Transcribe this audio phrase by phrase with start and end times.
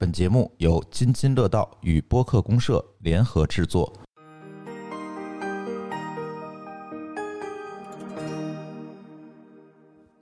[0.00, 3.92] 本节目由津津乐道与播客公社联合制作。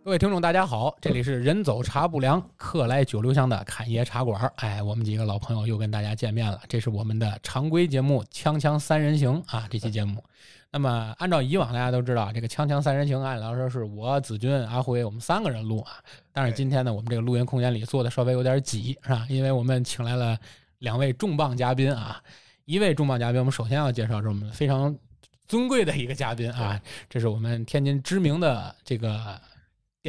[0.09, 4.51] 各位听众，大家好，这里是人走茶不凉，客来酒留香的侃爷茶馆。
[4.57, 6.59] 哎，我们几个老朋友又跟大家见面了。
[6.67, 10.25] 这是我们的常规节目《锵锵三人行》啊，这期节目。
[10.71, 15.99] 那么，按照以往大家都知道，这个《锵锵三人行》按理来说是我子君、阿辉我们三个人录啊。
[16.33, 19.27] 但是今天呢，我们这个录音空间里坐的稍微有点挤，是吧？
[19.29, 20.39] 因为我们请来了
[20.79, 22.19] 两位重磅嘉宾啊。
[22.65, 24.97] 一位重磅嘉宾，我们首先要介绍是我们非常
[25.47, 29.39] 尊贵的一个嘉宾啊，这是我们天津知名的这个。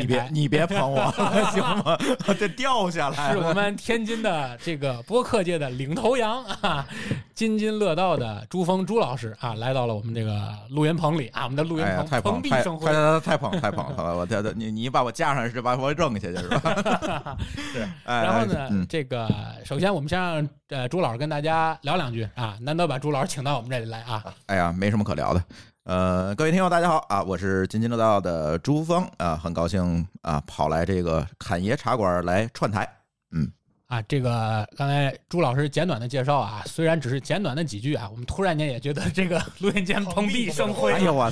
[0.02, 1.12] 你别你别捧我
[1.52, 1.98] 行吗？
[2.40, 6.88] 这掉下来是我们天津的这个播客界的领头羊啊，
[7.34, 14.16] 津津乐道的朱峰朱老师啊，来到了我们这个录音棚里啊，我们的录音棚太蓬荜生辉，太太捧太捧了！
[14.18, 17.38] 我天，你你把我架上是把我扔下去是吧？
[17.74, 17.88] 是。
[18.06, 19.30] 然后呢，这个
[19.66, 24.24] 首先我们先让呃朱老师跟大家聊两句啊，难得把朱老师请到我们这里来啊。
[24.48, 25.44] 哎呀，没什么可聊的。
[25.90, 27.24] 呃，各位听友，大家好啊！
[27.24, 32.88] 我是津津乐道的朱峰啊，很高兴啊，跑来这个侃爷茶馆来串台。
[33.32, 33.52] 嗯
[33.88, 40.94] 啊，这个刚才朱老师简短的介绍啊，虽然只是简短的几句啊，我们突然间也觉得这个录音间蓬荜生辉。
[40.94, 41.32] 哎呦我！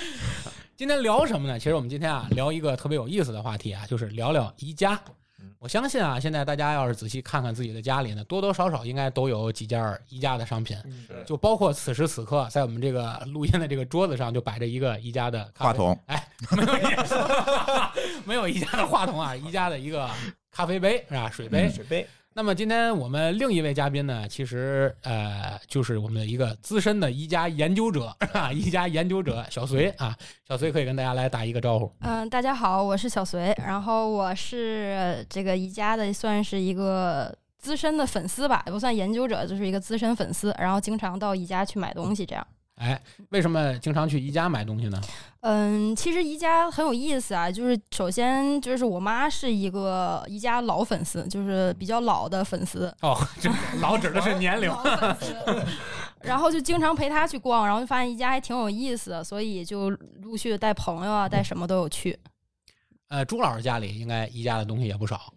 [0.76, 1.58] 今天聊什么呢？
[1.58, 5.00] 其实我们今天啊，聊一个特别有意思的话题啊，就是聊聊宜家。
[5.58, 10.76] 我相信啊，现在大家要是仔细看看自己的家里呢，多多少少应该都有几件宜家的商品，
[11.26, 16.98] 就包括此时此刻在我们这个 录音的这个桌子上就摆着一个宜家的话筒，哎，没有
[18.24, 20.08] 没有宜家的话筒啊，宜家的一个
[20.50, 21.30] 咖啡杯是吧？
[21.30, 22.06] 水杯，水杯。
[22.36, 30.14] 那么今天我们另一位嘉宾呢，其实呃就是我们的一个资深的宜家研究者 啊，宜家研究者小隋啊，
[30.46, 31.90] 小隋可以跟大家来打一个招呼。
[32.00, 42.46] 嗯，大家好，我是小隋，然后我是这个宜家的，算是一个资深的粉丝吧，也不算研究者，就是一个资深粉丝，然后经常到宜家去买东西这样。
[42.76, 45.00] 哎，为什么经常去宜家买东西呢？
[45.40, 47.50] 嗯，其实宜家很有意思啊。
[47.50, 52.94] 就是首先，就是我妈是一个宜家老粉丝，就是比较老的粉丝。
[53.00, 53.50] 哦，这
[53.80, 54.70] 老指的是年龄。
[56.20, 59.88] 然后就经常陪她去逛，然后就发现宜家还挺有意思，所以就
[60.22, 62.18] 陆续带朋友啊，带什么都有去。
[63.08, 65.32] 呃，朱老师家里应该宜家的东西也不少。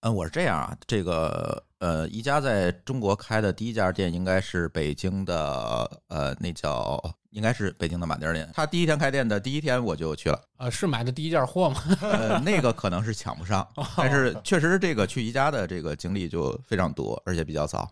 [0.00, 7.00] 嗯，我是这样啊，这个呃，宜家在中国开的第一家店应该是北京的，呃，那叫
[7.30, 8.50] 应该是北京的满店店。
[8.52, 11.80] 他第一天开店的第一天我就去了，呃，是买的第一件货吗？
[12.02, 13.66] 呃，那个可能是抢不上，
[13.96, 17.88] 但是确实这个去宜家的这个经历就非常多，而且比较早。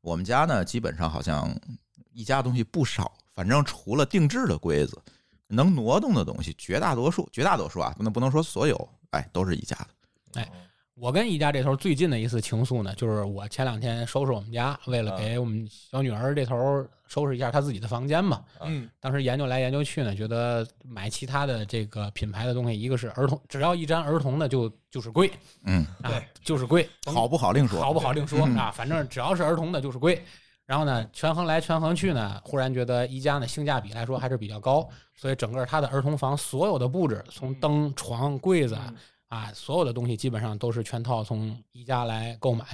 [0.00, 1.52] 我们家呢，基本上好像
[2.12, 4.96] 宜家东西不少，反正除了定制的柜子，
[5.48, 10.48] 能挪动的东西，绝大多数，绝大多数啊，不能不能说所有，哎，都是宜家的，哎。
[11.00, 18.42] 我跟宜家这头最近的一次情愫呢，就是我前两天收拾我们家，为了给我们小女儿这头收拾一下她自己的房间嘛。
[18.60, 25.30] 嗯，当时研究来研究去呢，觉得买其他的这个品牌的东西，一个是儿童，只要一沾儿童的就就是贵。
[25.62, 26.10] 嗯，啊，
[26.42, 30.20] 就是贵，好不好另说，好不好另说啊，反正只要是儿童的就是贵。
[30.66, 38.76] 然后呢，权衡来权衡去呢，忽然觉得宜家呢性价比来说还是比较高，所以整个它的儿童房所有的布置，从灯、床、柜子。
[39.28, 42.64] 啊，所有的东西基本上都是全套从宜家来购买，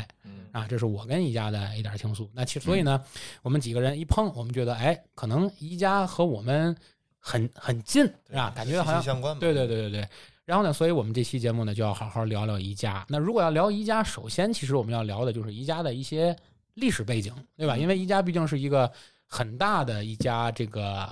[0.52, 2.30] 啊，这是我跟宜家的一点倾诉。
[2.32, 3.02] 那其所以呢，
[3.42, 6.76] 我们几个人一碰，我们觉得，哎，可能宜家和我们
[7.18, 8.52] 很很近，是吧？
[8.54, 9.36] 感觉好像相关。
[9.38, 10.08] 对对对对对。
[10.44, 13.04] 然后呢，所以我们这期节目呢，就要好好聊聊宜家。
[13.08, 16.36] 那如果要聊宜家，首先其实我们要聊的就是宜家的一些
[16.74, 17.76] 历史背景，对吧？
[17.76, 18.92] 因为宜家毕竟是一个
[19.26, 21.08] 很大的一家这个。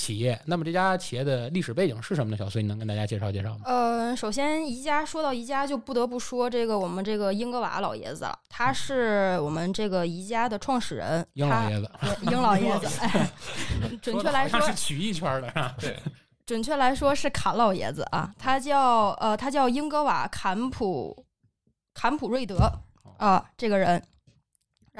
[0.00, 2.36] 企业，那么这家企业的历史背景是什么呢？
[2.36, 3.64] 小崔，你能跟大家介绍介绍吗？
[3.66, 11.26] 呃，首先宜家说到宜家，就不得不说这个我们这个英格瓦老爷子了，他是我们这个宜家的创始人。
[11.34, 11.90] 英老爷子，
[12.30, 13.30] 英老爷子， 哎，
[14.00, 15.74] 准确来说是曲艺圈的，是吧？
[15.78, 15.98] 对，
[16.46, 21.26] 准确来说是坎老爷子啊，他叫呃，他叫英格瓦坎普
[21.92, 22.72] 坎普瑞德
[23.18, 24.02] 啊，这个人。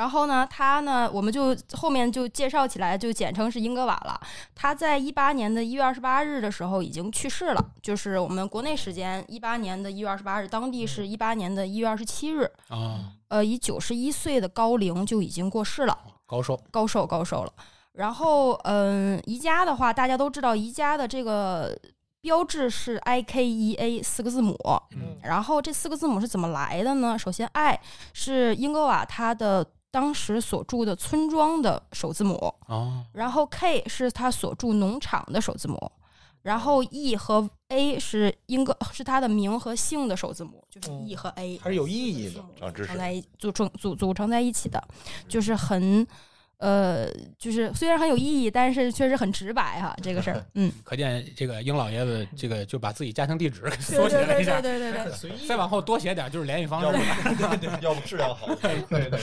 [0.01, 4.19] 然后呢，他呢，我们就后面就介绍起来，就简称是英格瓦了。
[4.55, 13.13] 他在一八年的一月二十八日的时候已经去世了，就是我们国内时间一八年的一月二十八日，当地是一八年的一月二十七日啊。
[13.29, 17.53] 呃，以九十一岁的高龄就已经过世了，高寿，高寿，高寿了。
[17.93, 21.79] 然后，嗯，宜家的话，大家都知道，宜家的这个
[22.23, 24.57] 标志是 I K E A 四个字母。
[24.97, 25.19] 嗯。
[25.25, 27.19] 然后这四个字母是怎么来的呢？
[27.19, 27.79] 首先，I
[28.15, 29.67] 是英格瓦他的。
[29.91, 32.35] 当时所住的村庄的首字母。
[32.69, 35.91] 哦，然后 K 是他所住农场的首字母，
[36.43, 43.13] 然后 E 和 A 是英格是他的名和姓的首字母，就是哦 E 和 A，还是有意义的长知识组成在。
[43.13, 44.83] 一组成组组成在一起的，
[45.29, 46.07] 就是很
[46.59, 47.09] 呃，
[47.39, 55.13] 就是虽然很有意义，但是确实很直白哈，这个事儿， 嗯， 可见这个英老爷子这个就把自己家庭地址给对缩写对对了一下对，对对对。
[55.17, 57.79] 随意再往后多写点就是联系方要不式。
[57.81, 59.21] 要不质量好，对对对，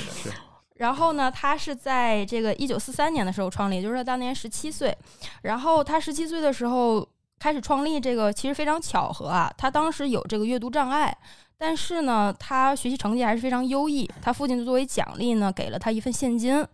[0.78, 4.96] 然后呢，他是在这个一九四三年的时候创立，就是他当年十七岁。
[5.42, 7.08] 然后他十七岁的时候
[7.40, 9.52] 开始创立这个，其实非常巧合啊。
[9.58, 11.16] 他当时有这个阅读障碍，
[11.58, 14.10] 但是呢，他学习成绩还是非常优异。
[14.22, 16.66] 他父亲作为奖励呢，给了他一份现金，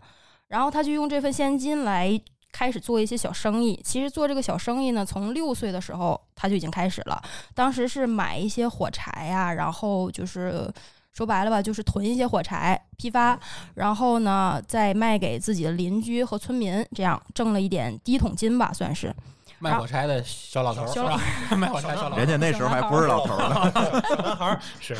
[0.47, 2.19] 然后他就用这份现金来
[2.51, 3.79] 开始做一些小生意。
[3.83, 7.21] 其实做这个小生意呢，从六岁的时候他就已经开始了。
[7.55, 10.69] 当时是买一些火柴呀、然后就是
[11.13, 13.39] 说白了吧，就是囤一些火柴批发，
[13.75, 19.13] 然后呢再卖给自己的邻居和村民，这样挣了一点第一桶金吧，算是。
[19.59, 21.21] 卖火柴的小老头儿是吧？
[21.55, 24.97] 卖火柴小老头儿人家那时候还不是老头儿呢，小男孩儿是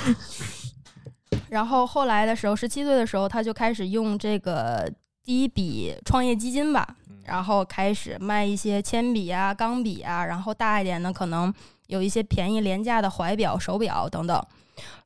[1.50, 4.90] 然后后来的时候，十七岁的时候，他就开始用这个
[5.24, 6.88] 第一笔创业基金吧，
[7.26, 11.54] 然后开始卖一些铅笔啊、钢笔啊，然后大一点的可能
[11.88, 14.42] 有一些便宜廉价的怀表、手表等等。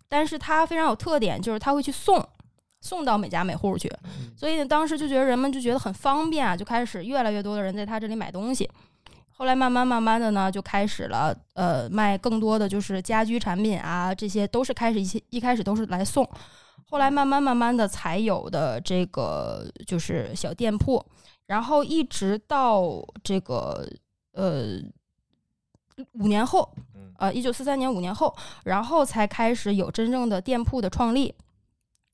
[0.10, 2.26] 但是它非常有特点，就是它会去送，
[2.82, 3.92] 送到每家每户去，
[4.36, 8.70] 所以呢，当时就觉得人们就觉得很方便啊，就开始越来越多的人在他这里买东西。
[9.30, 16.28] 后来慢慢慢慢的呢，就开始了，呃，卖更多的就是家居产品啊，这些都是开始一些一开始都是来送，
[16.90, 21.06] 后来慢慢慢慢的才有的这个就是小店铺，
[21.46, 23.88] 然后一直到这个
[24.34, 24.80] 呃
[26.14, 31.34] 五年后，嗯呃，一九四三年五年后，然后才开始有真正的店铺的创立。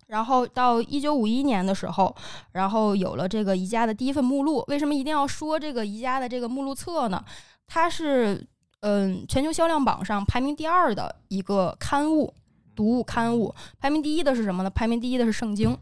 [0.07, 2.13] 然后到一九五一年的时候，
[2.51, 4.63] 然后有了这个宜家的第一份目录。
[4.67, 7.23] 为什么一定要说这个宜家的这个目录册呢？
[7.65, 8.45] 它是
[8.81, 12.31] 嗯全球销量榜上排名第二的一个刊物，
[12.75, 13.55] 读物刊物。
[13.79, 14.69] 排名第一的是什么呢？
[14.69, 15.75] 排名第一的是圣经。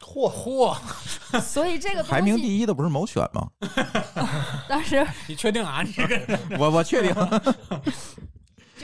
[0.00, 0.74] 嚯，嚯，
[1.40, 3.48] 所以这个 排名第一的不是某选吗？
[4.68, 5.82] 当时你确定啊？
[5.82, 7.14] 你这个我我确定，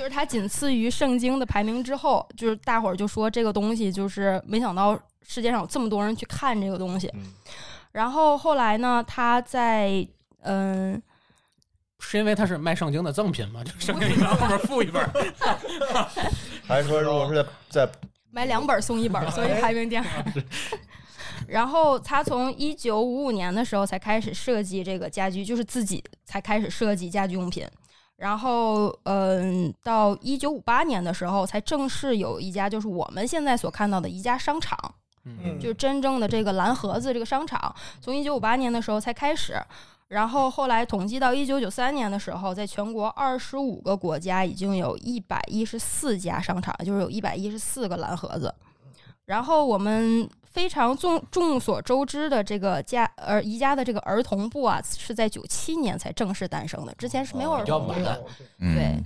[0.00, 4.98] 就是它仅次于圣经的排名之后，就是大伙儿就说这个东西就是没想到
[5.28, 7.06] 世界上有这么多人去看这个东西。
[7.12, 7.20] 嗯
[7.92, 10.08] 然后后来呢，他在
[10.42, 11.02] 嗯。
[11.98, 13.62] 是因为它是卖圣经的赠品吗？
[13.62, 15.10] 就圣经里面后面附一本儿。
[16.66, 17.34] 还是说如果是
[17.68, 17.92] 在在
[18.30, 20.04] 买两本送一本， 所以排名第二。
[21.46, 27.66] 然后他从一九五五年的时候才开始设计这个家居，就是自己才开始设计家居用品。
[28.20, 34.76] 然后，嗯，到一九五八年的时候，才正式有一家就是我们现在所看到的一家商场，
[35.24, 39.58] 嗯就是真正的这个蓝盒子这个商场，从一九五八年的时候才开始。
[40.08, 48.54] 然后后来统计到一九九三年的时候，在全国二十五个国家已经有一百一十四家商场，就是有一百一十四个蓝盒子。
[49.24, 58.24] 然后我们非常众众所周知的这个家呃宜家的这个儿童部啊，是在九七年才正式诞生的，之前是没有儿童部的。
[58.58, 59.00] 对，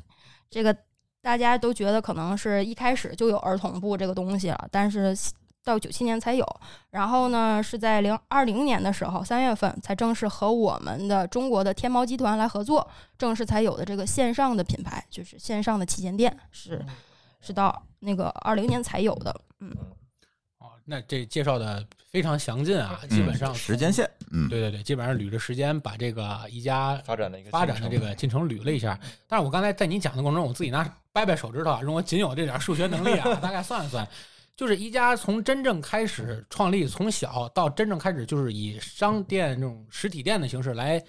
[0.50, 0.74] 这个
[1.20, 5.16] 大家都觉得可能是一开始就有儿童部这个东西了，但是
[5.62, 6.46] 到九七年才有。
[6.90, 12.86] 然后呢，是在零二零年的时候，三月份才正式和我们的中国的天猫集团来合作，
[13.18, 16.84] 正式才有的这个线上的品牌，就是线上的旗舰店，是
[17.40, 19.34] 是到那个二零年才有的。
[19.60, 19.96] 嗯，哦，
[20.84, 28.98] 那这介绍的非常详尽啊，基本上嗯时间线，嗯，对对对，基本上捋着时间把这个宜家发展的一个发展的进程这个进程捋了一下。
[29.26, 34.06] 但是我刚才在你讲的过程中，我自己拿掰掰手指头啊，用我仅有这点数学能力啊， 大概算一算，
[34.56, 41.02] 就是宜家从真正开始创立，从小到真正开始就是以商店这种实体店的形式来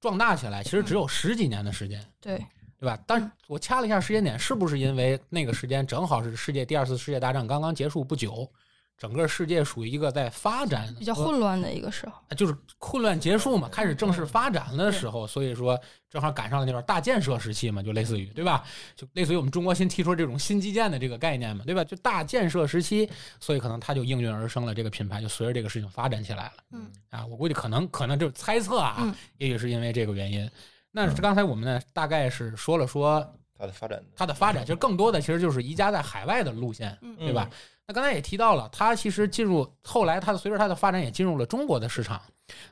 [0.00, 2.04] 壮大起来，其实只有十几年的时间。
[2.20, 2.36] 对，
[2.80, 2.98] 对吧？
[3.06, 8.50] 但是我掐了一下时间点，是不是因为那个时间正好是世界第二次世界大战刚刚结束不久，
[8.96, 12.12] 整个世界属于一个在发展比较混乱的一个时候。
[12.36, 18.62] 就是混乱结束嘛，开始正式发展的时候，所以说正好赶上了那段大建设时期嘛，就类似于对吧？
[18.94, 21.82] 就类似于我们中国新提出这种新基建的这个概念嘛，对吧？
[21.82, 26.52] 就大建设时期，所以可能它就应运而生了，这个品牌就随着这个事情发展起来了。
[26.72, 30.48] 嗯啊，我估计可能可能就是猜测啊，嗯也许是因为这个原因。
[30.92, 37.48] 那是刚才我们呢，大概是说了说它的发展它的发展，其实更多的其实就是宜家在海外的路线，嗯对吧？
[37.86, 42.20] 那刚才也提到了，它其实进入后来，它的随着它的发展也进入了中国的市场。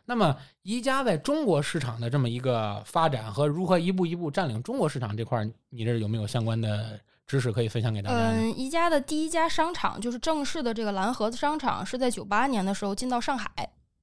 [0.04, 8.16] 那么宜家在中国市场的这么一个发展和如何一步一步占领中国市场这块儿，你这有没有相关的知识可以分享给大家？
[8.16, 13.48] 嗯，宜家的第一家商场就是正式的这个蓝盒子商场，是在九八年的时候进到上海。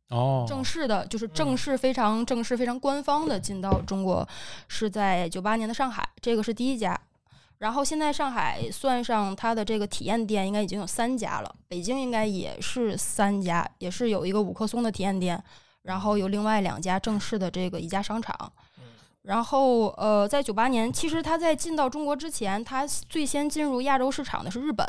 [0.09, 4.27] 哦，正式的，就是正式非常正式、非常官方的进到中国，
[4.67, 6.99] 是在九八年的上海，这个是第一家。
[7.59, 11.55] 然后现在上海算上它的这个体验店，应该已经有三家了。
[11.67, 15.43] 北京应该也是三家，也是有一个五棵松的体验店，
[15.81, 18.51] 然后有另外两家正式的这个一家商场。
[19.23, 24.85] 然后呃，在九八年，其实它在进到中国之前，它最先进入亚洲市场的是日本。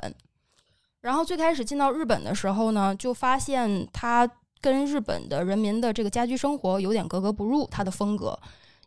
[1.00, 4.28] 然后最开始进到日本的时候呢，就发现它
[4.60, 8.38] 跟日本的人民的这个家居生活有点格格不入，它的风格。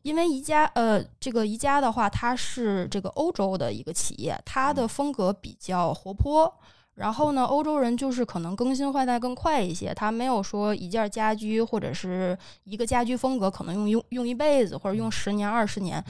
[0.01, 6.53] 因为宜家，呃，这个宜家的话，它是这个欧洲的一个企业，它的风格比较活泼。
[6.95, 16.03] 然后呢，欧洲人就是可能更新换代更快一些，他没有说一件家居或者是一个家居风格可能用用用一辈子或者用十年二十年，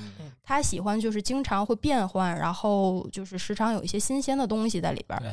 [0.43, 5.21] 他喜欢就是经常会变换，然后就是时常有一些新鲜的东西在里边儿。
[5.21, 5.31] 对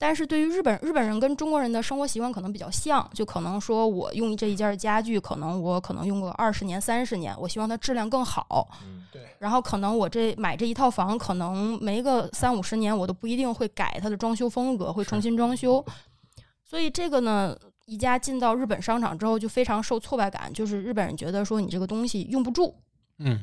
[0.00, 8.68] 但是对于日本日本人跟中国人的生活习惯可能比较像，就可能说我用这一件家具，可能我可能用个二十年三十年，我希望它质量更好。
[8.84, 15.84] 嗯，对，然后可能我这买这一套房，可能没个三五十年，我都不一定会改它的装修风格，会重新装修。
[16.62, 22.72] 所以这个呢，宜家进到日本商场之后就非常受挫败感，就是日本人觉得说你这个东西用不住，
[23.18, 23.42] 嗯，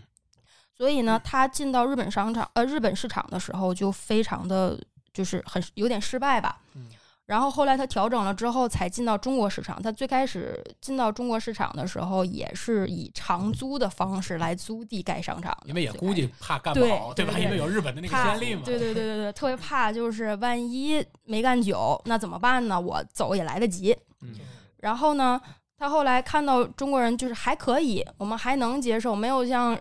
[0.77, 4.79] 所以呢，他进到日本商场呃日本市场的时候就非常的
[5.15, 6.59] 就是很有点失败吧。
[6.75, 6.85] 嗯
[7.25, 9.81] 然后后来他调整了之后，才进到中国市场。
[9.81, 17.13] 他最开始进到中国市场的时候，也是以长租的方式来租地盖商场的，因为也估计怕干不对好，吧？
[17.15, 18.61] 对吧因为有日本的那个怕先例嘛。
[18.63, 22.79] 对对对对对，特别怕就是万一没干久，那怎么办呢？
[22.79, 23.97] 我走也来得及。
[24.21, 24.29] 嗯
[24.77, 25.41] 然后呢，
[25.79, 29.75] 他后来看到中国人就是还可以，我们还能接受，没有像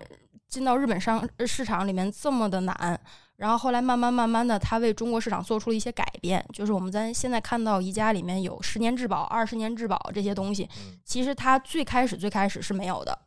[0.48, 2.98] 进到日本商呃市场里面这么的难。
[3.36, 13.18] 然后后来慢慢慢慢的，他为中国市场做出了一些改变，就是我们在现在看到宜家里面有十年质保、二十年质保这些东西嗯，其实它最开始最开始是没有的。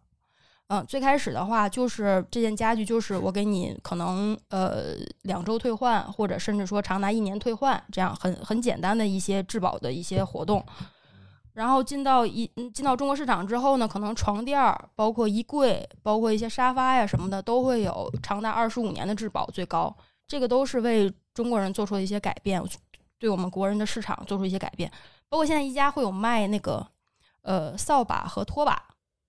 [0.70, 10.66] 嗯，最开始的话就是这件家具，就是我给你可能呃两周退换，或者甚至说长达一年退换，这样很很简单的一些质保的一些活动。
[11.58, 19.92] 然后进到一嗯进到中国市场之后呢，可能床垫儿、包括衣柜、包括一些沙发呀什么的，都会有长达二十五年的质保，最高。
[20.28, 22.64] 这个都是为中国人做出了一些改变，
[23.18, 24.92] 对我们国人的市场做出一些改变。
[25.30, 26.86] 包括现在宜家会有卖那个
[27.42, 28.80] 呃扫把和拖把，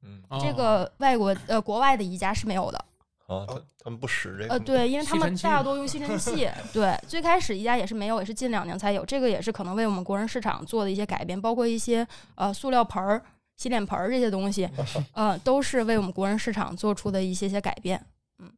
[0.02, 2.84] 嗯，哦这个外国呃国外的宜家是没有的。
[3.28, 6.48] 啊，他他们不使这个，呃，，对，因为他们大多用吸尘器。
[6.72, 9.04] 对，最开始宜家也是没有，也是近两年才有。
[9.04, 13.22] 这个也是可能为我们国人市场做的一些改变，包括一些呃塑料盆儿、
[13.56, 14.66] 洗脸盆儿这些东西，
[15.12, 18.02] 呃，都是为我们国人市场做出的一些些改变。
[18.38, 18.50] 嗯，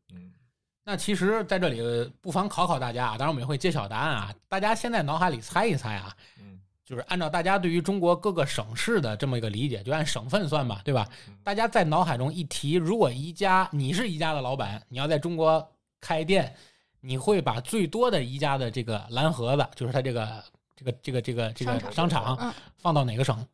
[0.85, 1.83] 那其实在这里
[2.21, 4.33] 不妨考考大家啊，当然我们也会揭晓答案啊。
[4.49, 6.60] 大家先在脑海里猜一猜啊，嗯
[6.91, 11.07] 就是按照大家对于中国各个省市的这么一个理解，就按省份算吧，对吧？
[11.45, 15.65] 大家在脑海中一提，如果宜家你是宜家的老板，你要在中国
[16.01, 16.53] 开店，
[17.01, 20.45] 你会把最多的宜家的这个蓝盒子，就是它这个
[20.75, 23.47] 这个这个这个这个商场放到哪个省？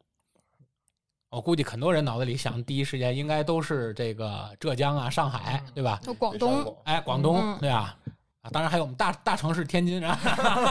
[1.28, 6.00] 我估计很多人脑子里想，第一时间应该都是这个浙江啊、上海，对吧？
[6.02, 7.98] 就广东，哎，广东，嗯对吧？
[8.46, 10.16] 啊，当然还有我们大大城市天津啊，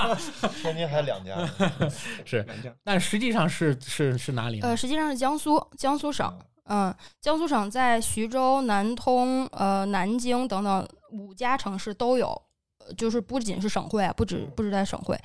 [0.62, 1.50] 天津还两家呢，
[2.26, 2.46] 是，
[2.84, 4.68] 但实际上是是是哪里呢？
[4.70, 6.40] 呃，实际上是江苏，江苏省。
[6.68, 6.92] 嗯，
[7.22, 12.30] 江苏省在徐州、南通、呃南京等等五家城市都有，
[12.80, 15.16] 呃就是不仅是省会啊，不止不止在省会。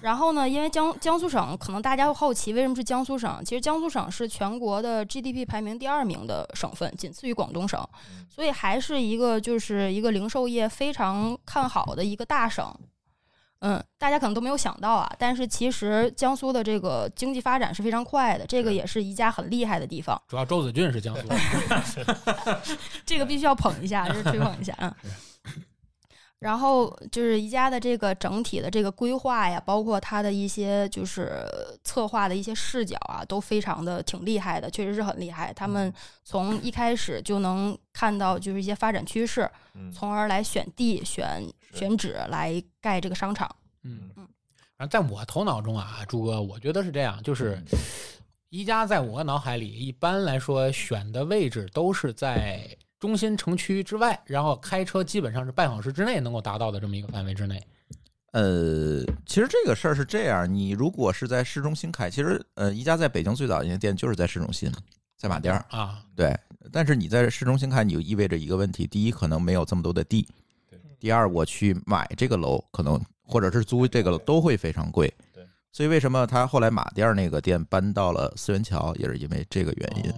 [0.00, 3.40] 然后呢，因为江江苏省，可能大家会好奇为什么是江苏省？
[3.44, 7.80] 其实江苏省是全国的 GDP 排名第二名的省份，仅次于广东省，
[8.28, 12.74] 所以还是一个就是一个零售业非常看好的一个大省。
[13.60, 20.20] 嗯，大家可能都没有想到啊，但是其实江苏的这个经济发展是非常快的，这个也是宜家很厉害的地方。
[20.26, 21.38] 主要周子俊是江苏人，
[23.06, 24.92] 这个必须要捧一下，就是吹捧一下啊。
[26.42, 31.46] 然后就是宜家的这个整体的这个规划呀，包括它的一些就是
[31.84, 35.52] 策划的一些视角啊，都非常的挺厉害的，确实是很厉害。
[35.52, 35.92] 他们
[36.24, 43.48] 从一开始就能看到就是一些发展趋势，嗯，从而来选地、选选址来盖这个商场。
[43.84, 44.28] 嗯嗯，
[44.76, 47.62] 反正在我头脑中啊，朱哥，我觉得是这样，就是
[48.48, 52.68] 宜家在我脑海里一般来说选的位置都是在
[53.02, 57.60] 中心城区之外，然后开车基本上是半小时之内能够达到的这么一个范围之内。
[58.30, 64.72] 呃，其实这个事儿是这样，你如果是在市中心开，其实呃，宜家在北京最早的一家店就是在市中心，
[65.18, 65.66] 在马甸儿。
[65.70, 66.32] 啊，对，
[66.70, 70.28] 但是你在市中心开，你就意味着一个问题：第一，可能没有这么多的地
[70.70, 75.44] 对；第二，我去买这个楼，可能或者是租这个楼都会非常贵对。
[75.72, 80.10] 所以为什么他后来马甸儿那个店搬到了思源桥，也是因为这个原因。
[80.12, 80.14] 哦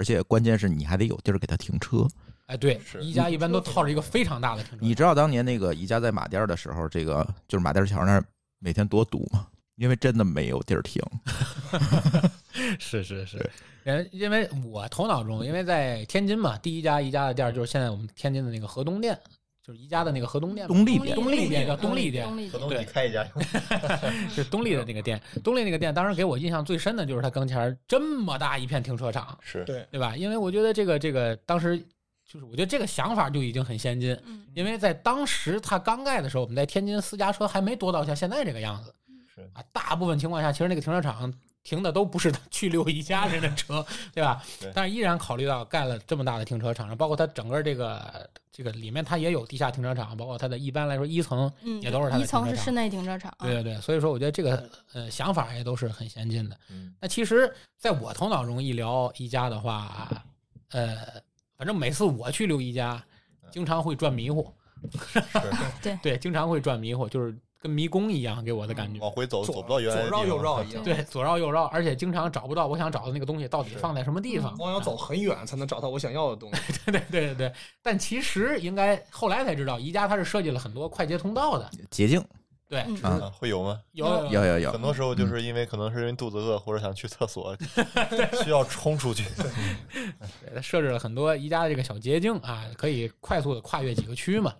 [0.00, 2.08] 而且关键是你还得有地儿给他停车。
[2.46, 4.78] 哎，对，宜家一般都套着一个非常大的停车。
[4.80, 8.24] 你知道当年那个宜家在马甸的时候，这个就是马甸桥那儿
[8.60, 9.46] 每天多堵吗？
[9.76, 11.02] 因为真的没有地儿停。
[12.78, 13.50] 是 是是，
[13.84, 19.20] 因，因为我头脑中，因为在天津嘛，第一家宜家的店儿就是现在我们天津的那个河东店，
[19.62, 23.26] 就是宜家的那个河东店嘛，东丽店东丽店叫东丽店东丽店可能你开一家，
[24.30, 25.20] 是东丽的那个店。
[25.44, 30.16] 东丽那个店，当时给我印象最深的就是它跟前儿这么大一片停车场，是对，对吧？
[30.16, 31.78] 因为我觉得这个这个当时
[32.26, 38.94] 就是我觉得这个想法就已经很先进，嗯因为在当时它刚盖的时候，我们在天津私家车还没多到像现在这个样子
[39.34, 41.32] 是啊，大部分情况下其实那个停车场。
[41.62, 44.72] 停的都不是去六一家人的车， 对吧对？
[44.74, 56.56] 但是依然考虑到盖了这么大的停车场，包括它整个这个这个里面它也有地下停车场，包括它的一般来说一层嗯，也都是它的一层停车场是室内停车场，对对对，所以说我觉得这个呃想法也都是很先进的。
[56.70, 60.08] 嗯那其实在我头脑中一聊宜家的话，
[60.70, 60.96] 呃，
[61.56, 63.02] 反正每次我去六一家，
[63.50, 64.50] 经常会转迷糊，
[65.12, 65.22] 是
[66.02, 68.98] 对，经常会转迷糊，就是跟迷宫一样，给我的感觉。
[69.00, 74.56] 往回走走不到原来左绕右绕一样，对，左绕右绕，而且经常找不到我想找的那个东西到底放在什么地方。
[74.58, 76.72] 我要走很远才能找到我想要的东西。
[76.90, 77.52] 对对对对对，
[77.82, 81.70] 但其实应该后来才知道，宜家它是设计了很多快捷通道的。
[81.90, 82.24] 捷径
[82.66, 82.84] 对，
[83.36, 83.80] 会有吗？
[83.92, 87.54] 有有有有很，多时候就是因为可能是因为肚子饿或者想去厕所，
[88.44, 89.24] 需要冲出去。
[89.36, 89.50] 对，
[90.54, 94.54] 它设置了很多宜家的这个小捷径啊，可以快速的跨越几个区嘛。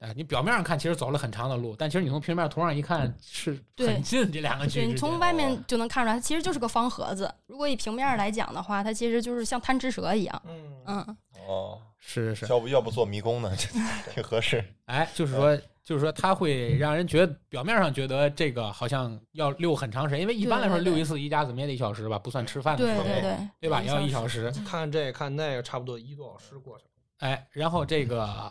[0.00, 4.88] 哎，你表面上看其实走了很长的路，但其实你从平面图上一看是很近这两个区对之间。
[4.88, 7.32] 你从外面就能看出来，它其实就是个方盒子。
[7.46, 10.42] 如果以平面来讲的话，它其实就是像贪吃蛇一样。
[10.46, 11.16] 嗯，嗯，
[11.46, 13.52] 哦，是是是，要不要不做迷宫呢？
[14.06, 14.64] 这挺合适。
[14.86, 15.54] 哎，就是说
[15.84, 23.82] 就是说它会让人觉得表面上觉得这个好像要溜很长时间，因为一般来说对对对溜一次一家怎么也得一小时吧，不算吃饭的时候，对对对，对吧？
[23.82, 24.12] 也要一时。
[24.12, 24.50] 小时。
[24.66, 26.90] 看这看那个，差不多一个多小时过去了。
[27.18, 28.50] 哎，然后这个，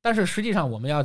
[0.00, 1.04] 但是实际上我们要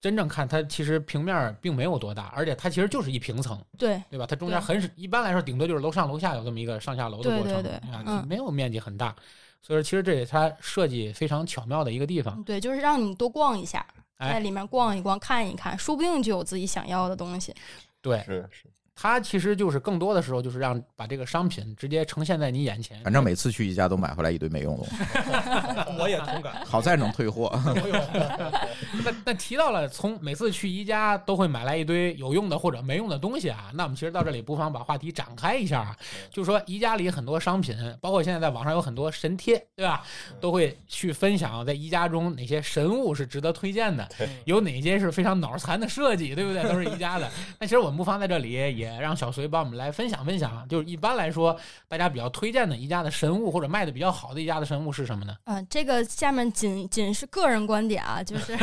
[0.00, 4.26] 真正看它，其实平面儿并没有多大，而且它其实就是一平层，对对吧？
[4.26, 9.14] 它中间很少，一般来说顶多就是楼上楼下有这么一个上下楼的过程，对对啊嗯没有面积很大。
[9.62, 12.42] 所以说，其实这也是它设计非常巧妙的一个地方。
[12.44, 17.54] 对，就是让你多逛一下，哎在里面逛一逛、看一看，说不定就有自己想要的东西。
[18.00, 23.02] 对，是是，它其实就是更多的时候就是让把这个商品直接呈现在你眼前。
[23.02, 26.64] 反正每次去宜家都买回来一堆没用的东西， 我也同感。
[26.66, 27.50] 好在能退货。
[29.04, 35.96] 那那提到了从每次去宜家都会买来一堆有用的或者没用的东西啊，那我们其实到这里不妨把话题展开一下啊，
[36.30, 40.02] 就是说宜家里很多商品，包括现在在网上有很多神贴，对吧？
[40.40, 44.06] 都会去分享在宜家中哪些神物是值得推荐的，
[44.44, 46.62] 有哪些是非常脑残的设计，对不对？
[46.64, 47.30] 都是宜家的。
[47.58, 51.54] 那其实我们不妨在这里也让小隋帮我们来分享分享，就是一般来说
[51.86, 55.36] 大家比较推荐的宜家的神物或者卖的比较好的宜家的神物是什么呢？
[55.44, 58.56] 嗯、这个下面仅仅是个人观点啊，就是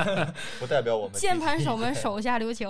[0.60, 2.68] 不代表我们 键盘手们 手下留情。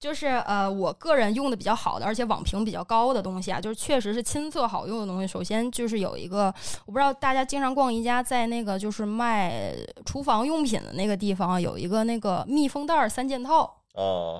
[0.00, 5.26] 就是呃，我个人用的比较好的，而且网评比较高的东西啊，就是确实是亲测好用的东西。
[5.26, 6.54] 首先就是有一个，
[6.86, 9.74] 我不知道大家经常逛宜家，在那个就是卖
[10.06, 14.38] 厨房用品的那个地方，有一个那个密封袋三件套，啊，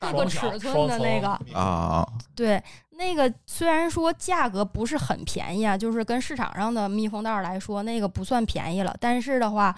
[0.00, 8.96] 各个尺寸的那个，啊，对，那个虽然说价格不是很便宜啊，就是跟市场上的密封袋儿来说，那个不算便宜了。
[8.98, 9.76] 但是的话，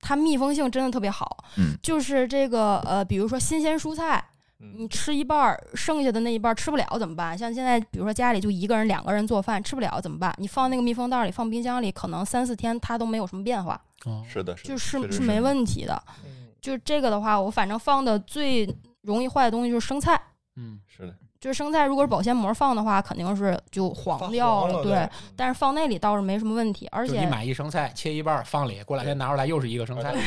[0.00, 1.44] 它密封性真的特别好。
[1.56, 4.24] 嗯，就是这个呃，比如说新鲜蔬菜，
[4.58, 7.36] 你嗯吃一半儿，剩下的那一半儿吃不了怎么办？
[7.36, 10.32] 像现在比如说家里就一个人、两个人做饭吃不了怎么办？
[10.38, 16.00] 你放那个密封袋儿里，放冰箱里，可能三四天它都没有什么变化，哦，是的，是的就是是没问题的。
[16.24, 18.66] 嗯就这个的话，我反正放的最
[19.04, 20.20] 容易坏的东西就是生菜。
[20.56, 30.14] 嗯，是的，就是生菜，如果是保鲜膜放的话，肯定是就黄掉黄了对，对但是放那里倒是没什么问题，而且你买一生菜，切一半放里，过两天拿出来又是一个生菜，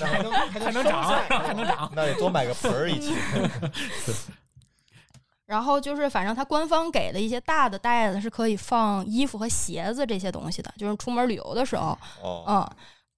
[0.00, 1.88] 还能还能长，还能长。
[1.94, 3.14] 那得多买个盆儿一起。
[5.46, 12.68] 然后就是反正它官方给的一些大的袋子是可以放衣服和鞋子这些东西的，就是出门旅游的时候，哦，嗯。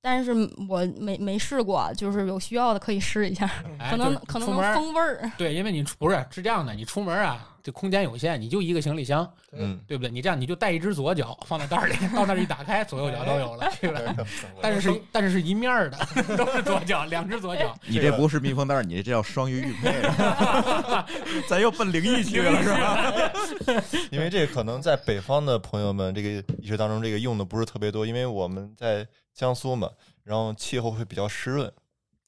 [0.06, 0.32] 但是
[0.68, 3.44] 我没没试过，就是有需要的可以试一下，
[3.76, 5.32] 哎可能就是可能能出门风味儿。
[5.36, 10.08] 对，因为你出不是是这样的，你出门啊，这空间有限，你就一个行李箱，嗯，对不对？
[10.08, 14.14] 你这样你就带一只左脚放在袋儿里， 到那儿一打开，左右脚都有了， 对吧？
[14.62, 15.98] 但是是但是是一面儿的，
[16.36, 17.76] 都是左脚，两只左脚。
[17.88, 19.92] 你这不是密封袋儿，你这叫双鱼玉佩，
[21.48, 23.12] 咱又奔灵异去了是吧？
[24.12, 29.04] 因为这个可能在北方的朋友们这个医学当中，这个用的不是特别多，因为我们在
[29.36, 29.92] 江苏嘛，
[30.24, 31.68] 然后气候会比较湿润，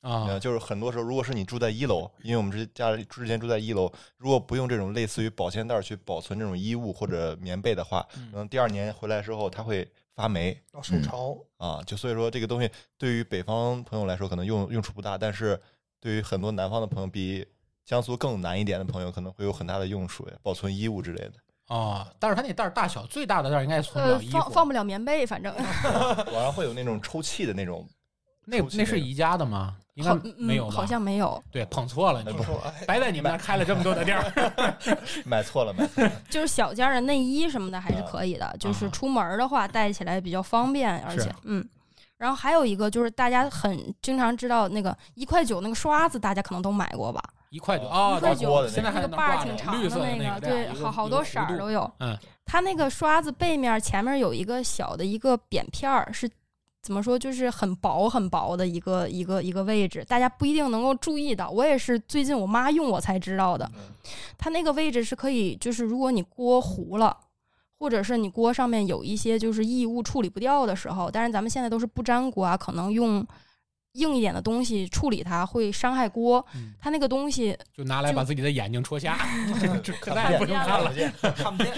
[0.03, 11.83] 啊呃，就是很多时候，如果是你住在一楼，因为我们之家里之前住在一楼，如果不用这种类似于保鲜袋儿去保存这种衣物或者棉被的话，嗯可能第二年回来之后它会发霉要受潮，啊。
[11.87, 15.59] 就所以说这个东西对于北方朋友来说可能用用处不大，但是
[15.99, 17.47] 对于很多南方的朋友，比
[17.87, 21.33] 江苏更南一点的朋友可能会有很大的用处，保存衣物之类的。
[21.68, 25.54] 哦，但是它那袋儿大小最大的袋儿应该存不呃了衣，服，放放不了棉被，反正
[26.33, 27.87] 网上会有那种抽气的那种，
[28.46, 29.76] 那那是宜家的吗？
[29.94, 30.72] 应该好没有吧？
[30.72, 34.68] 嗯好像没有，对，捧错了，你不说哎，白在你们那开了这么多的店儿。
[35.26, 36.12] 买错了，买错了。
[36.31, 41.68] 就是小件儿的内衣什么的还是啊可以的，就是啊出门儿的话带起来比较方便，而且嗯。
[42.16, 47.22] 然后还有一个就是大家很经常知道那个一块九那个刷子，大家可能都买过吧？
[47.50, 51.70] 一块九一块九现在还那个把儿挺长的那个对，好好多色儿都。
[51.70, 51.90] 有
[52.44, 56.30] 它那个刷子背面前面有一个小的一个扁片儿，是
[56.82, 57.18] 怎么说？
[57.18, 61.50] 就是很薄很薄的一个一个一个位置，大家不一定能够注意到。
[61.50, 63.70] 我也是最近我妈用我才知道的。
[63.74, 63.80] 嗯
[64.38, 67.14] 它那个位置是可以，就是如果你锅糊了，
[67.78, 73.26] 或者是你锅上面有一些就是异物处理不掉的时候，但是咱们现在都是不粘锅啊，可能用
[73.92, 76.44] 硬一点的东西处理它会伤害锅。
[76.55, 79.18] 嗯它那个东西就拿来把自己的眼睛戳瞎，
[79.83, 80.94] 这看再也不用看了。
[80.94, 81.74] 见，看不见，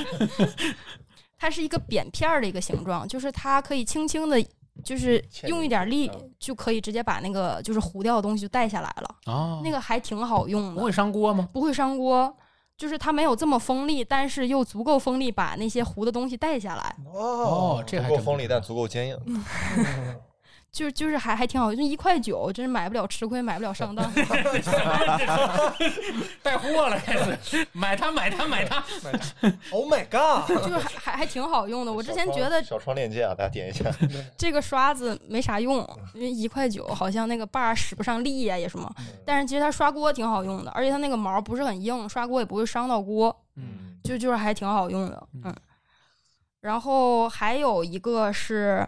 [1.38, 4.44] 它是一个扁片儿的一个形状，就是它可以轻轻的，
[4.84, 9.16] 就是用一点力嗯就可以直接把那个就是糊掉的东西就带下来了。
[9.26, 11.48] 哦，那个还挺好用的不会，伤锅吗？
[11.52, 12.36] 不会伤锅。
[12.76, 16.96] 就是它没有这么锋利，但是又足够锋利，把那些糊的东西带下来。
[17.12, 19.18] 哦，这还够锋利，但足够坚硬。
[20.72, 24.10] 就就是还还挺好，就一块九，真是买不了吃亏，买不了上当。
[26.42, 28.82] 带货了，开始买它买它买它。
[29.72, 30.46] Oh my god！
[30.64, 31.92] 就是还还还挺好用的。
[31.92, 33.90] 我之前觉得小窗链接啊，大家点一下。
[34.38, 35.78] 这个刷子没啥用，
[36.14, 38.90] 因为一块九好像那个把使不上力呀、也什么。
[39.24, 45.26] 但是其实它刷锅挺好用的，而且它那个毛不是很硬，刷锅也不会伤到锅，嗯，就就是还挺好用的。
[45.34, 45.54] 嗯嗯。
[46.60, 48.86] 然后还有一个是，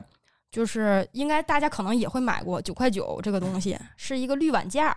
[0.53, 4.95] 就是应该大家可能也会买过九块九这个东西，是一个滤碗架，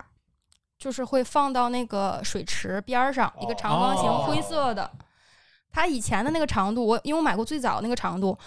[0.78, 4.92] 就是会放到那个水池边上，一个长方形哦灰色的。
[5.72, 8.38] 它以前的那个长度，我因为我买过最早那个长度，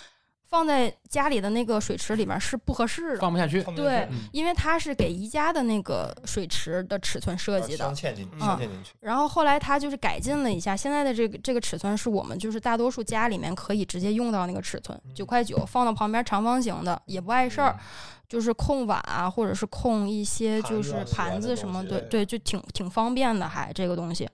[0.48, 3.20] 放在家里的那个水池里面是不合适的。
[3.20, 3.62] 放不下去。
[3.76, 8.94] 对嗯，因为它是给宜家的那个水池的尺寸设计的镶，嵌进去镶嵌进去。
[9.00, 17.78] 然后后来它就是改进了一下，现在的这个这个尺寸是我们就是大多数家里面可以直接用到那个尺寸，九块九放到旁边长方形的也不碍事儿，
[18.26, 24.28] 就是控碗啊，或者是控一些就是盘子什么，的对，就挺挺方便的还这个东西。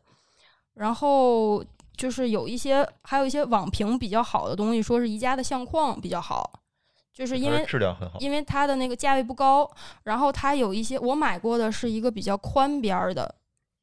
[0.74, 1.64] 然后
[1.96, 6.60] 就是有一些还有一些网评比较好的东西，说是宜家的相框比较好，
[7.12, 8.18] 就是因为质量很好。
[8.18, 9.70] 因为它的那个价位不高，
[10.02, 13.34] 然后它有一些我买过的是一个比较宽边儿的，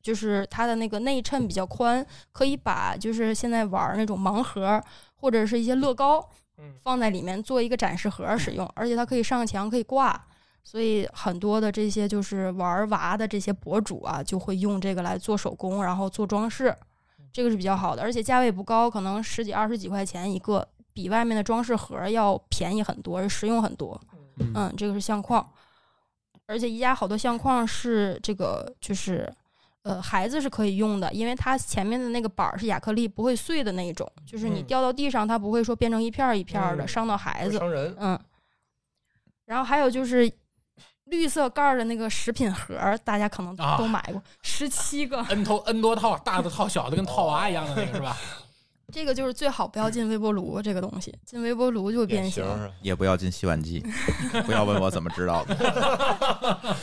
[0.01, 4.81] 就是它的那个内衬比较宽，可以把就是现在玩儿那种盲盒
[5.15, 10.25] 或者是一些乐高嗯放在里面做一个展示盒儿使用，而且它可以上墙可以挂。
[10.63, 16.75] 所以很多的这些就是玩儿娃的这些博主啊，就会用这个来做手工，然后做装饰，
[17.31, 23.99] 这个是比较好的，而且价位不高，可能十几二十几块钱一个，比外面的装饰盒儿要便宜很多，而实用很多。
[24.39, 25.47] 嗯嗯，这个是相框，
[26.45, 29.31] 而且宜家好多相框是这个就是。
[29.83, 37.57] 呃，孩子是可以用的，因为它前面的那个板儿是亚克力，不会碎的那一种，就是你嗯掉到地上，它不会说变成一片儿一片儿的，嗯伤到孩子。
[37.57, 38.19] 伤人，嗯，
[39.45, 40.31] 然后还有就是
[41.11, 48.17] 绿色盖儿的那个食品盒，大家可能啊都买过，十七个， N 头 N 多套，大的套，小的跟套娃一样的那个是吧？
[48.91, 52.43] 这个就是最好不要进微波炉，这个东西进微波炉就变形。
[52.81, 53.85] 也不要进洗碗机，
[54.45, 56.75] 不要问我怎么知道的，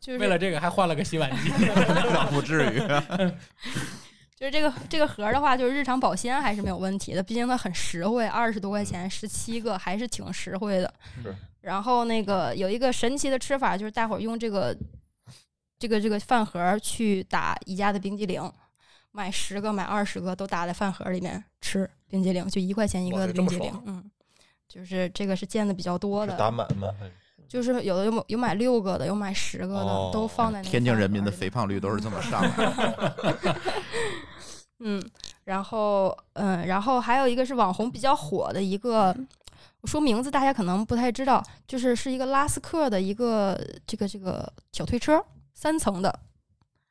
[0.00, 1.52] 就是为了这个还换了个洗碗机。
[1.58, 2.82] 那不至于。
[4.38, 10.94] 就是这个这个盒儿的话，就是日常保鲜还是没有问题的，毕竟它很实惠，二十多块钱，十七个还是挺实惠的。
[11.20, 11.34] 是。
[11.60, 14.76] 然后那个有一个神奇的吃法，就是大伙儿用这个
[15.76, 18.48] 这个这个饭盒儿去打宜家的冰激凌，
[19.10, 24.10] 买十个买二十个都打在饭盒儿里面吃冰激凌，就一块钱一个的这么爽，冰激凌嗯。
[24.68, 26.94] 就是这个是见的比较多的，打满吗？
[27.48, 33.56] 就是有的有有买六个的，有买十个的，哦都放在那天津人民的肥胖率都是这么上来的。
[34.80, 35.02] 嗯，
[35.44, 39.16] 然后嗯，然后还有一个是网红比较火的一个，
[39.80, 45.20] 我说名字大家可能不太知道，就是是一个拉斯克的一个这个这个小推车，
[45.54, 46.16] 三层的，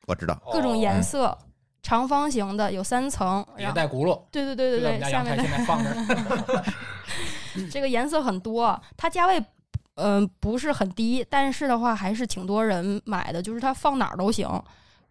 [0.08, 1.38] 我知道，各种哦颜色，
[1.82, 6.65] 长方形的有三层，也然后带轱辘，对对对对对，下面的阳台现在放着。
[7.72, 9.43] 这个颜色很多，它价位
[9.98, 14.48] 嗯、不是很低，但是的话还是挺多人买的，就是它放哪儿都行，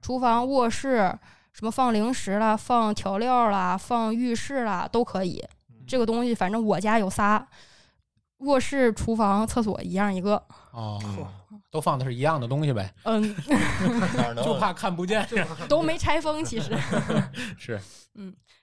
[0.00, 1.12] 厨房、卧室，
[1.52, 5.44] 什么放零食啦、放调料啦、放浴室啦都可以。
[5.86, 7.46] 这个东西反正我家有仨，
[8.38, 10.42] 卧室、厨房、厕所一样一个。
[10.72, 11.00] 哦，
[11.50, 13.34] 嗯都放的是一样的东西呗，嗯，
[14.16, 15.26] 哪能就怕看不见。
[15.68, 16.76] 都没拆封，其实
[17.58, 17.78] 是，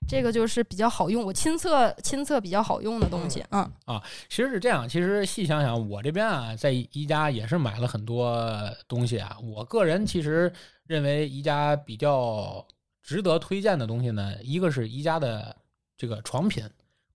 [0.08, 3.44] 这个就是比较好用，我亲测亲测比较好用的东西。
[3.50, 4.88] 嗯啊其实是这样。
[4.88, 8.48] 其实细想想，我这边啊，在宜家也是买了很多
[8.88, 9.38] 东西啊。
[9.42, 10.52] 我个人其实
[10.86, 12.66] 认为宜家比较
[13.02, 15.56] 值得推荐的东西呢，一个是宜家的
[15.98, 16.64] 这个床品，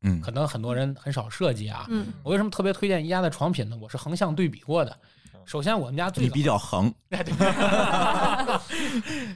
[0.03, 1.87] 嗯可能很多人很少涉及啊。
[1.88, 3.79] 嗯我为什么特别推荐宜家的床品呢？
[3.81, 4.96] 我是横向对比过的。
[5.44, 7.33] 首先，我们家最你比较横， 哎对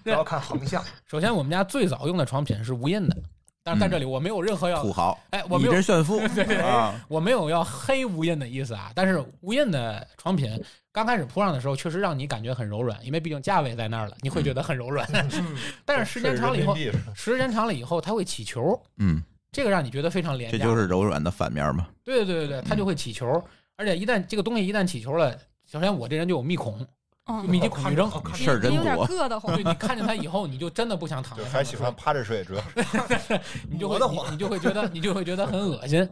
[0.03, 3.17] 不要看横向， 首先我们家最早用的床品是无印的，
[3.64, 6.18] 但是在这里我没有任何要土豪，哎，我没有炫富
[6.62, 15.09] 啊，我没有要黑无印的意思啊，但是无印的床品刚开始铺上的时候，确实让你感觉很柔软，因为毕竟价位在那儿了，你会觉得很柔软。
[15.87, 16.77] 但是时间长了以后，
[17.14, 19.22] 时间长了以后，它会起球，嗯，
[19.53, 20.59] 这个让你觉得非常廉价。
[20.59, 21.88] 这就是柔软的反面嘛。
[22.05, 23.42] 对对对对对，它就会起球，
[23.77, 25.38] 而且一旦这个东西一旦起球了，
[25.70, 26.87] 首先我这人就有密孔，就
[27.27, 28.11] 嗯，密集恐惧症。
[28.35, 29.63] 事儿真也有点多硌得慌 对。
[29.63, 36.09] 你看见它以后，你就真的不想躺就在上面睡还喜欢趴着睡，主要是 你就会得慌你你就会觉得你就会觉得很恶心。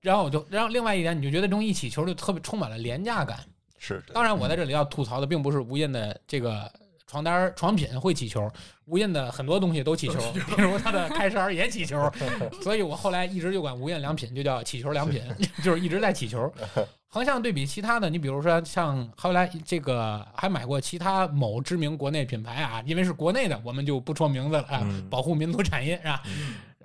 [0.00, 3.38] 然后我就，然后另外一点，你就觉得这种一起球就特别充满了廉价感。
[3.78, 6.70] 是当然，我在这里要吐槽的并不是无印的这个
[7.06, 8.50] 床单床品会起球，
[8.86, 10.18] 无印的很多东西都起球，
[10.56, 12.10] 比如它的开衫也起球，
[12.62, 15.22] 所以我后来一直就管无印良品就叫起球良品，
[15.62, 16.52] 就是一直在起球。
[17.08, 26.22] 横向对比其他的，你比如说像后来这个还买过其他某知名国内品牌啊，因为是国内的，我们就不说名字了啊，嗯保护民族产业是吧？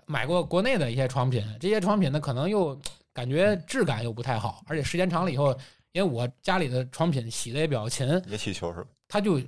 [0.06, 2.80] 买过国内的一些床品，这些床品呢可能又
[3.12, 5.52] 感觉质感又不太好，而且时间长了以后，
[5.92, 8.88] 因为我家里的床品洗的也比较勤，也起球是吧？
[9.10, 9.42] 它就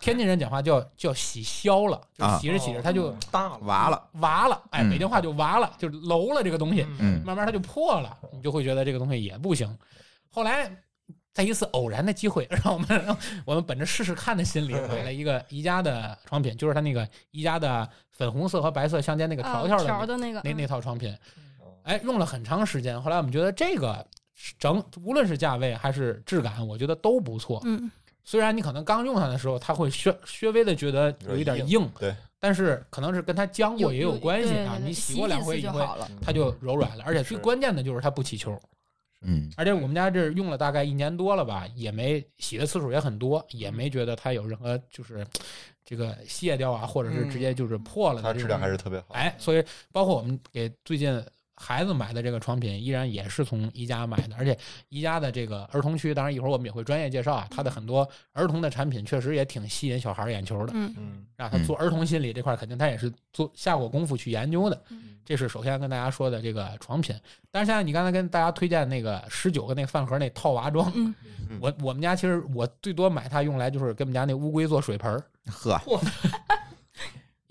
[0.00, 2.00] 天津人讲话叫叫洗消了，
[2.40, 9.78] 洗着洗着它就大了娃了，娃了，哎，嗯北京话就娃了，就楼了这个东西，嗯慢慢它就破了，你就会觉得这个东西也不行。
[10.28, 10.70] 后来
[11.32, 21.16] 在一次偶然的机会，让我们我们本着试试看的心理，买了一个宜家的床品，就是它那个宜家的粉红色和白色相间那个条条的那条的那个那那嗯套床品，
[21.84, 23.00] 哎，用了很长时间。
[23.00, 24.06] 后来我们觉得这个
[24.58, 27.60] 整无论是价位还是质感，我觉得都不错。
[27.64, 27.90] 嗯
[28.24, 34.78] 虽然你可能刚用它的时候，它会稍稍微的觉得有一点硬，对，但是可能是跟它浆过也有关系啊。
[34.82, 35.80] 你洗过两回以后。
[36.20, 38.56] 它就柔软了，而且最关键的就是它不起球。
[39.24, 45.26] 嗯而且我们家这用了大概一年多了吧，也没洗的次数也很多，也没觉得它有任何就是
[45.84, 49.06] 这个卸掉啊，或者是直接就是破了它质量还是特别好。
[49.14, 54.56] 哎，所以包括我们给最近孩子买的这个床品，依然也是从宜家买的，而且
[54.88, 60.72] 宜家的这个儿童区，当然一会儿我们也会专业介绍啊，它的很多儿童的产品确实也挺吸引小孩儿眼球的。
[60.74, 60.94] 嗯。
[60.96, 64.82] 嗯，啊，他做儿童心理这块，肯定他也是做下过功夫去研究的。
[64.90, 65.16] 嗯。
[65.24, 67.14] 这是首先跟大家说的这个床品。
[67.50, 71.14] 但是现在你刚才跟大家推荐那个十九个那个饭盒那套娃装，嗯。
[71.60, 75.80] 我我们家其实我最多买它用来就是给我们家那乌龟做水盆儿， 呵，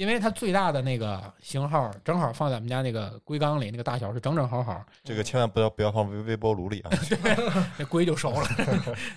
[0.02, 6.90] 因为它最大的那个型号正好放在我们家那个龟缸里，那个大小是正正好好，这个千万不要不要放微微波炉里啊！
[7.78, 8.48] 那龟就熟了。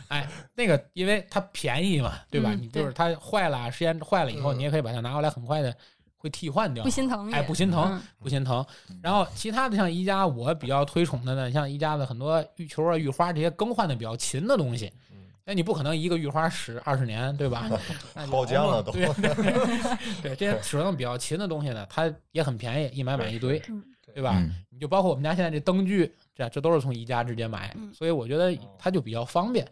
[0.09, 2.51] 哎，那个因为它便宜嘛，对吧？
[2.53, 5.75] 嗯你就是它坏了，时间坏了以后，嗯你也可以把它拿回来，很快的
[6.19, 6.91] 会替换掉不。
[6.91, 8.63] 心疼哎，不心疼，嗯不心疼。
[9.03, 15.14] 然后其他的像宜家，我比较推崇的呢，像宜家的很多浴球啊、浴花这些更换的比较勤的东西嗯。
[15.45, 17.69] 那你不可能一个浴花使二十年，对吧？
[18.15, 19.07] 那就包浆了都对
[20.23, 23.83] 对，这些使用比较勤的东西呢，它也很便宜，一买买一堆嗯，
[24.15, 24.35] 对吧？
[24.39, 29.65] 嗯你就包括我们家现在这灯具，这这都是从宜家直接买嗯，所以我觉得它就比较方便。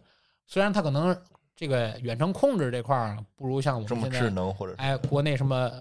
[0.46, 1.16] 虽然它可能
[1.56, 5.72] 这个远程控制这块儿不如像我这么们现在智能，或者是哎，国内什么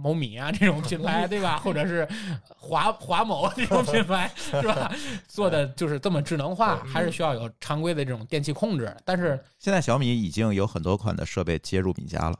[0.00, 1.58] 某米啊这种品牌， 对吧？
[1.58, 2.08] 或者是
[2.56, 4.90] 华华某这种品牌， 是吧？
[5.28, 8.94] 做的就是这么智能化，还是需要有常规的这种电器控制。
[9.04, 12.38] 但是现在小米已经有很多款的设备接入米家了，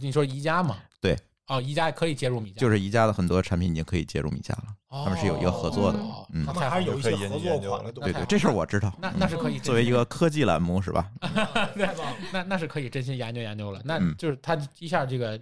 [0.00, 0.76] 你说宜家嘛？
[1.00, 1.16] 对，
[1.48, 4.64] 哦，宜家可以接入米家，就是宜家的很多产品已经可以接入米家了。
[4.88, 7.92] 哦他们是有一个合作的哦嗯他们还是有一些研合作款的。
[7.92, 8.94] 对对，这事儿我知道。
[8.98, 11.10] 那嗯那是可以作为一个科技栏目是吧？
[12.32, 13.80] 那那是可以真心研究研究了。
[13.84, 15.38] 那嗯就是他一下这个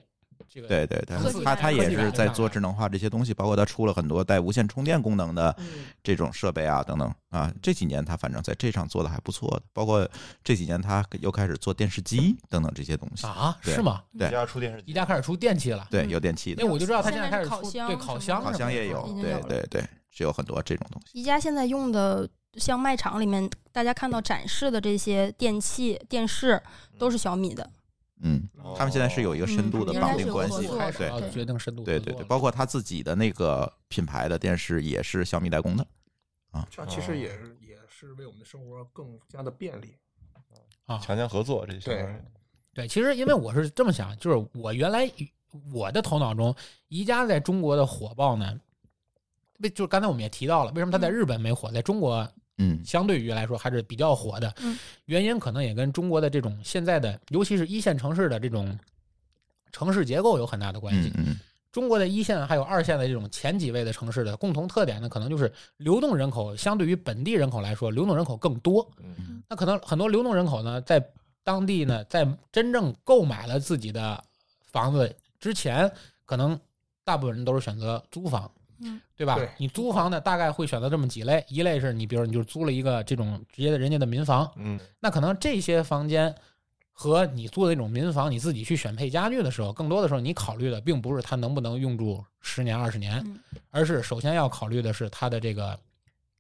[0.48, 7.52] 这个对对对科技，它它也是在做智能化这些东西，包括它出了很多带无线充电功能的嗯这种设备啊等等啊。
[7.62, 10.08] 这几年它反正在这上做的还不错的，包括
[10.42, 13.26] 这几年它又开始做电视机等等这些东西。
[13.26, 14.02] 啊，是吗？
[14.18, 15.86] 对宜家出电视机，宜家开始出电器了。
[15.90, 21.18] 对，嗯有电器的因为，我就知道他现在开始出对烤箱对烤箱也有对对对，是有很多这种东西。
[21.18, 26.62] 宜家现在用的像卖场里面大家看到展示的这些电器、电视
[26.98, 27.68] 都是小米的。
[28.26, 31.30] 嗯，他们现在是有一个深度的嗯绑定关系对。
[31.30, 35.86] 决定深度对对对，包括他自己的那个品牌的电视也是小米代工的。
[36.50, 36.66] 啊。
[36.70, 39.94] 这样其实也是也是为我们的生活更加的便利。
[40.86, 42.22] 啊，强强合作，这些，对。
[42.72, 45.10] 对，其实因为我是这么想，就是我原来
[45.72, 46.54] 我的头脑中，
[46.88, 48.58] 宜家在中国的火爆呢，
[49.58, 52.26] 为就是刚才我们也提到了，为什么它在日本没火，在中国
[52.58, 58.78] 嗯相对于来说还是比较火的嗯，原因可能也跟中国的这种现在的，尤其是一线城市的这种
[59.72, 61.24] 城市结构有很大的关系嗯。
[61.28, 61.36] 嗯
[61.72, 68.88] 中国的一线还有二线的这种前几位的城市的共同特点呢，可能就是流动人口相对于本地人口来说，流动人口更多。
[68.98, 71.04] 嗯那可能很多流动人口呢，在
[71.42, 74.22] 当地呢，在真正购买了自己的
[74.70, 75.90] 房子之前，
[76.24, 76.56] 可能
[77.02, 78.48] 大部分人都是选择租房，
[78.80, 79.36] 嗯，对吧？
[79.36, 79.48] 对。
[79.58, 84.78] 你租房呢，大概会选择这么几类，一类是你比如你就租了一个这种直接的人家的民房，嗯。
[85.00, 86.34] 那可能这些房间
[86.92, 93.38] 和你租的那种民房，你自己去选配家具的时候，更多的时候你考虑的并不是它能不能用住十年二十年，嗯。
[93.70, 95.78] 而是首先要考虑的是它的这个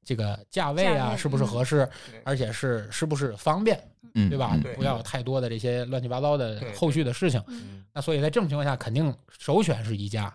[0.04, 2.20] 这个价位啊是不是嗯合适，对。
[2.24, 3.82] 而且是是不是方便，
[4.14, 4.56] 嗯，对吧？
[4.76, 7.42] 不要有太多的这些乱七八糟的后续的事情。
[7.48, 7.84] 嗯。
[7.92, 10.32] 那所以在这种情况下，肯定首选是宜家。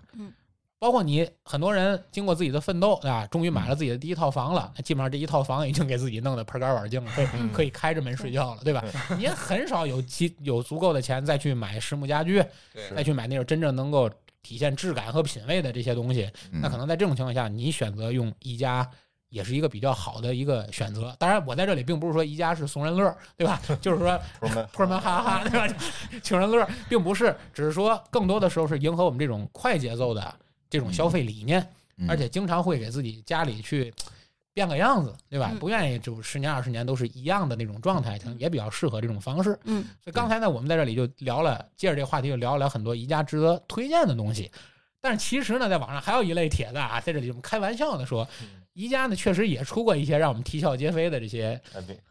[0.80, 8.84] 嗯，包括你很多人经过自己的奋斗啊，终于买了自己的第一套房了，那基本上这一套房已经给自己弄得盆干碗净了，可以嗯可以开着门睡觉了，对吧？
[9.18, 12.44] 你也很少有其有足够的钱再去买实木家居，
[12.96, 14.10] 再去买那种真正能够
[14.42, 16.30] 体现质感和品味的这些东西。
[16.52, 18.90] 嗯那可能在这种情况下，你选择用宜家。
[19.32, 21.16] 也是一个比较好的一个选择。
[21.20, 23.62] 当然，我在这里并不是说宜家是送人乐，对吧？
[23.80, 24.20] 就是说
[24.74, 25.76] 破门 哈哈，对吧？
[26.24, 30.36] 请人乐，并不是，只是说更多的时候是迎合我们这种快节奏的
[30.70, 31.66] 这种消费理念，
[31.98, 33.94] 嗯而且经常会给自己家里去
[34.54, 35.50] 变个样子，对吧？
[35.52, 39.58] 嗯不愿意就十年二十年都是一样的那种状态，可能也比较适合这种方式。
[39.64, 44.52] 嗯所以刚才呢，我们在这里就聊了，借着这个话题就聊了聊很多宜家值得推荐的东西。
[45.02, 48.28] 但是其实呢，在网上还有一类帖子啊，在这里我们开玩笑的说，
[48.74, 51.60] 宜家呢确实也出过一些让我们啼笑皆非的这些，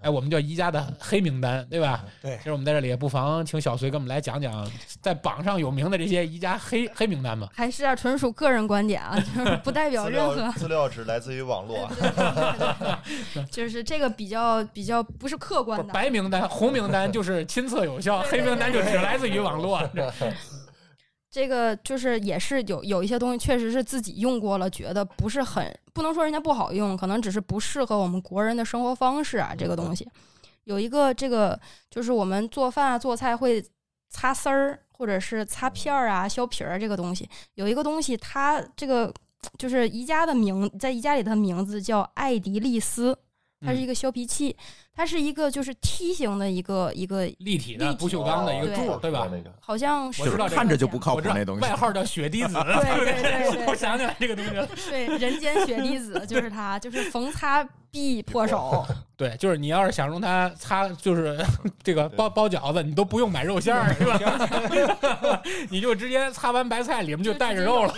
[0.00, 2.04] 哎，我们叫宜家的黑名单，对吧？
[2.20, 7.48] 对其实我们在这里也不妨请小隋给我们来讲讲，在榜上有名的这些宜家黑黑名单吧。
[7.54, 10.52] 还是啊，纯属个人观点啊，就是 不代表任何料。
[10.52, 13.02] 资料只来自于网络啊，
[13.50, 19.80] 就是这个比较比较不是客观的，白名单、红名单就是亲测有效，黑名单就只来自于网络。
[21.38, 29.54] 这个就是也是有有一些东西确实是自己用过了，觉得不是很不能说人家不好用，可能只是不适合我们国人的生活方式啊。
[29.56, 30.04] 这个东西
[30.64, 31.56] 有一个这个
[31.88, 33.64] 就是我们做饭啊做菜会
[34.10, 39.14] 擦丝儿或者是擦片儿啊削皮儿这个东西，有一个东西它这个
[39.56, 43.16] 就是宜家的名在宜家里的名字叫艾迪丽丝，
[43.64, 44.56] 它是一个削皮器，
[44.98, 49.28] 它是一个就是梯形的一个一个立体的不锈钢的一个柱，哦对吧？
[49.30, 51.62] 那个好像我就是知道这个看着就不靠我知道谱那东西。
[51.62, 54.66] 外号叫雪滴子，对对 对对我想起来这个东西了。
[54.90, 58.84] 对，人间雪滴子就是它，就是逢擦必破手。
[59.16, 61.38] 对，就是你要是想用它擦，就是
[61.82, 65.42] 这个包包饺子，你都不用买肉馅儿，是吧？
[65.70, 67.94] 你就直接擦完白菜，里面就带着肉了。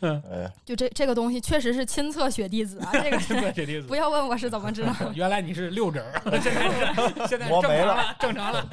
[0.00, 3.18] 哎，就这这个东西确实是亲测雪滴子啊，这个
[3.52, 3.96] 雪滴子不。
[3.96, 4.92] 要问我是怎么知道。
[5.14, 5.90] 原来你是六
[6.42, 8.68] 现在是现在正磨没了常了，正常了。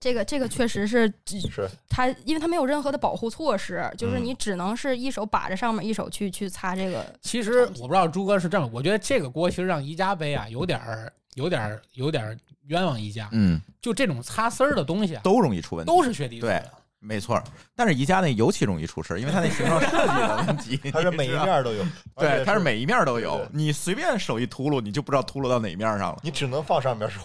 [0.00, 7.04] 这个这个确实是是它，因为它没有任何的保护措施，就是嗯你只能是一手把着上面，一手去去擦这个。
[7.20, 12.38] 其实我不知道朱哥是这么，我觉得这个锅其实让宜家背啊，有点儿、有点儿、有点儿
[12.68, 13.28] 冤枉宜家。
[13.32, 15.90] 嗯，就这种擦丝儿的东西啊，都容易出问题。
[15.90, 16.72] 都是雪滴子的。
[17.00, 17.44] 没错儿，
[17.76, 20.76] 但是宜家那尤其容易出事，因为它那形状设计的问题。
[20.90, 21.84] 它是每一面都有，
[22.16, 26.18] 对，它是每一面都有你随便手一秃噜，你就不知道秃噜到哪面上了。
[26.22, 27.20] 你只能放上面手，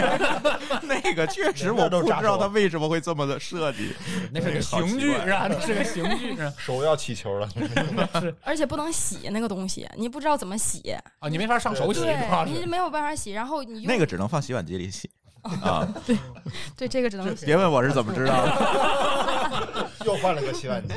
[0.82, 3.94] 那个确实两我不知道它为什么会这么的设计。
[4.32, 5.46] 那是个刑具是吧？
[5.48, 6.36] 那是个刑具？
[6.56, 7.48] 手要起球了。
[8.42, 12.00] 而且不能洗那个东西，你不知道怎么洗，啊，你没法上手洗，
[12.46, 12.64] 你。
[12.66, 13.32] 没有办法洗。
[13.32, 15.10] 然后你那个只能放洗碗机里洗
[15.62, 15.86] 啊！
[16.06, 16.18] 对
[16.76, 17.34] 对这个只能。
[17.36, 19.86] 别问我是怎么知道的。
[20.04, 20.94] 又换了个洗碗机，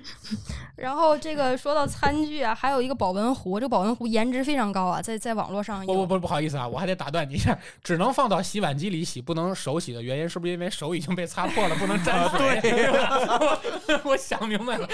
[0.74, 5.92] 然后这个说到餐具啊，还有一个保温壶，这个保温壶颜值非常高啊，在在网络上有。
[5.92, 12.60] 不不不，不好意思啊，我还得打断你一下，只能放到洗碗机里洗，不能手洗的原因是不是因为手已经被擦破了，不能沾水？
[12.62, 14.88] 对， 我想明白了。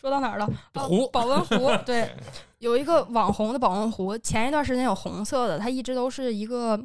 [0.00, 0.48] 说到哪儿了？
[0.74, 2.10] 哦壶保温壶， 对，
[2.58, 6.78] 有一个网红的保温壶，前一段时间有红色的，它一直都是一个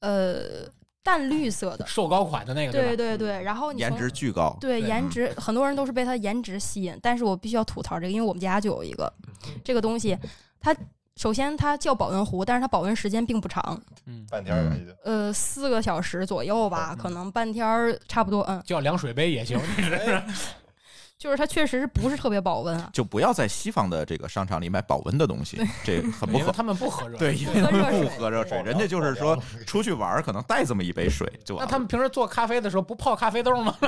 [0.00, 0.68] 呃
[1.02, 1.86] 淡绿色的。
[1.86, 9.12] 瘦高款的那个，对对对，然后你颜值巨高，对对颜值，很多人都是被它颜值吸引，但是我必须要吐槽这个，因为我们家就有一个，
[9.64, 10.16] 这个东西，
[10.60, 10.74] 它
[11.16, 14.94] 首先它叫保温壶，但是它保温时间并不长，嗯，半天儿了已经。
[15.04, 19.58] 呃，四个小时左右吧，可能半天儿差不多，嗯，叫凉水杯也行。
[21.18, 22.88] 就是它确实是不是特别保温啊。
[22.92, 26.38] 就不要在西方的这个商场里买保温的东西，这很不合。
[26.38, 27.18] 因为他们不喝热。
[27.18, 31.66] 对，因为他们不喝热水，人家就是说出去玩儿可能带这么一杯水就完了。
[31.66, 33.76] 那他们平时做咖啡的时候不泡咖啡豆吗？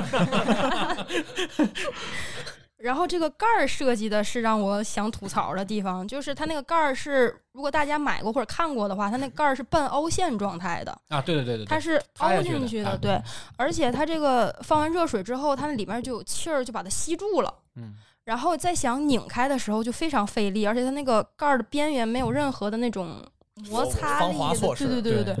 [2.81, 13.21] 然后这个盖儿设计的是让我想吐槽的地方，就是它那个盖儿是，如果大家买过或者看过的话，它那盖儿是半凹陷状态的，啊，对对对对对，它是凹进去的，啊对，
[13.55, 17.53] 而且它这个放完热水之后，它那里面就有气儿，就把它吸住了。
[17.75, 23.23] 嗯，然后再想拧开的时候就非常费力，而且它那个盖儿的边缘没有任何的那种
[23.69, 24.37] 摩擦力
[24.75, 25.35] 对对对对对，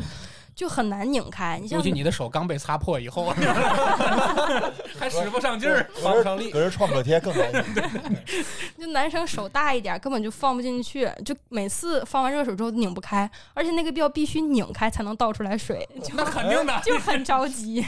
[0.55, 1.57] 就很难拧开。
[1.61, 3.33] 你像尤其你的手刚被擦破以后，
[4.99, 5.89] 还使不上劲儿。
[6.01, 6.51] 防不上力。
[6.51, 7.63] 隔着创可贴更难拧。
[8.77, 17.85] 就男生手大一点，根本就放不进去，就每次放完热水之后拧不开，而且那个要必须拧开才能倒出来水，就那肯定的， 就很着急。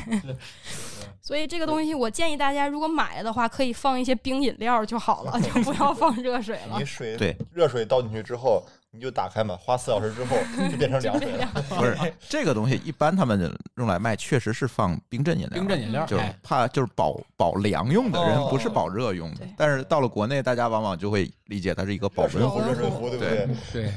[1.21, 6.85] 所以这个东西，我建议大家如果买了的话，可以放一些冰饮料就好了，就不要放热水了你。
[6.85, 8.61] 水对热水倒进去之后，
[8.95, 10.37] 你就打开嘛，花四小时之后
[10.69, 11.49] 就变成凉水了。
[11.69, 11.97] 不是
[12.29, 19.47] 这个东西，一般他们用来卖，确实是放冰镇饮料，冰镇饮料，就是哎，怕就是保保凉用的人，哦不是保热用的。
[19.57, 23.09] 但是到了国内，大家往往就会理解它是一个保温壶热水壶，。
[23.09, 23.47] 对不对？
[23.73, 23.91] 对，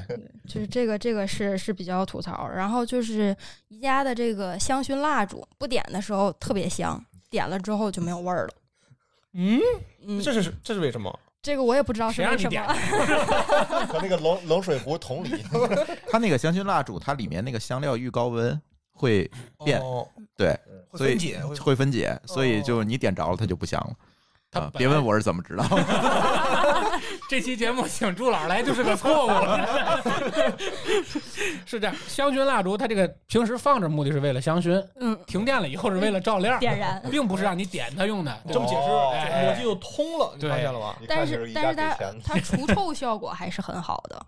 [0.48, 2.48] 就是这个，这个是是比较吐槽。
[2.48, 3.36] 然后就是
[3.68, 8.54] 宜家的这个香薰蜡烛，不点的时候特别香，点了之后就没有味儿了。
[9.34, 9.60] 嗯，
[10.06, 11.20] 嗯，这是这是为什么？
[11.42, 12.62] 这个我也不知道是为什么。
[13.86, 15.44] 和那个冷冷水壶同理。
[16.10, 18.60] 它那个香薰蜡烛，它里面那个香料遇高温
[18.92, 19.30] 会
[19.64, 20.06] 变，哦
[20.36, 20.58] 对，
[20.94, 23.94] 所以会分解，会会分解，所以就你点着了它就不香了。
[24.78, 25.76] 别问我是怎么知道的，
[27.28, 29.30] 这期节目请朱老来就是个错误。
[31.66, 37.02] 是这样，香薰蜡烛它这个平时放着目的是为了香薰，嗯，停电了以后是为了照亮，点燃。
[37.10, 38.40] 并不是让你点它用的。
[38.52, 39.12] 这么解释，哦
[39.44, 40.96] 逻辑就通了，你对发现了吧？
[41.08, 41.96] 但是但是它。
[42.24, 44.22] 它除臭效果还是很好的，是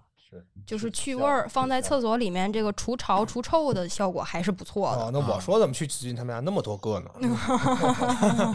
[0.69, 5.05] 就是去味儿，放在厕所里面这个除潮除臭的效果还是不错的。
[5.05, 7.11] 哦，那我说怎么去紫金他们家那么多个呢？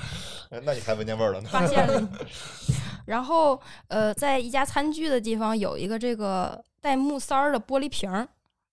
[0.51, 1.49] 哎那你还闻见味儿了呢？
[1.49, 2.07] 发现了。
[3.05, 8.28] 然后呃，在一家餐具的地方有一个这个带木塞儿的玻璃瓶儿，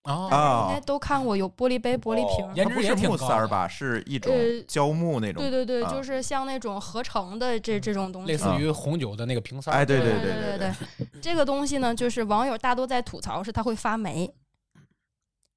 [0.04, 2.52] 哦，大家应哦该都看过，有玻璃杯、玻璃瓶儿。
[2.54, 3.68] 颜值它不是也挺高木塞儿吧？
[3.68, 5.42] 是一种呃胶木那种。
[5.42, 5.50] 对。
[5.50, 5.92] 对对，啊。
[5.92, 9.74] 就是像那种合成的这这种东西，类似于红酒的那个瓶塞儿。
[9.74, 14.32] 哎，对对对对对，这个东西呢，就是网友大多在吐槽是它会发霉，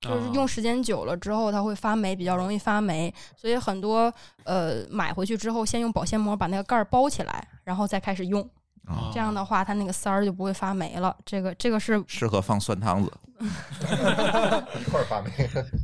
[0.02, 4.14] 就是啊用时间久了之后它会发霉，比较容易发霉，所以很多
[4.44, 8.48] 呃买回去之后先用保鲜膜把那个盖儿包起来，然后再开始用，
[8.86, 11.16] 啊这样的话它那个丝儿就不会发霉了。
[11.26, 13.12] 这个这个是适合放酸汤子。
[13.40, 15.32] 一块儿发霉。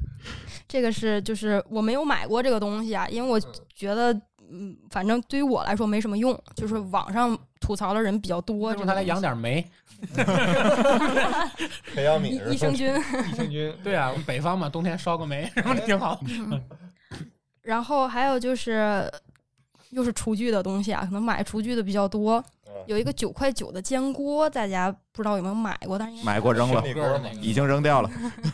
[0.67, 3.39] 这个是就是我没有买过这个东西啊，因为我
[3.73, 4.13] 觉得
[4.51, 9.65] 嗯，反正对于我来说没什么用，就是网上吐槽的人比较多，这个用它来养点酶。
[11.93, 12.51] 培养皿益是吧？
[12.51, 12.95] 益生菌。
[12.95, 16.19] 益生菌，对啊，我们北方嘛，冬天烧个煤，是不是挺好？
[17.61, 19.11] 然后还有就是，
[19.89, 22.43] 又是厨具的东西啊，可能买厨具的比较多。
[22.69, 25.97] 嗯有一个九块九的煎锅，大家不知道有没有买过？
[25.99, 26.83] 但是买过扔了，
[27.41, 28.09] 已经扔掉了。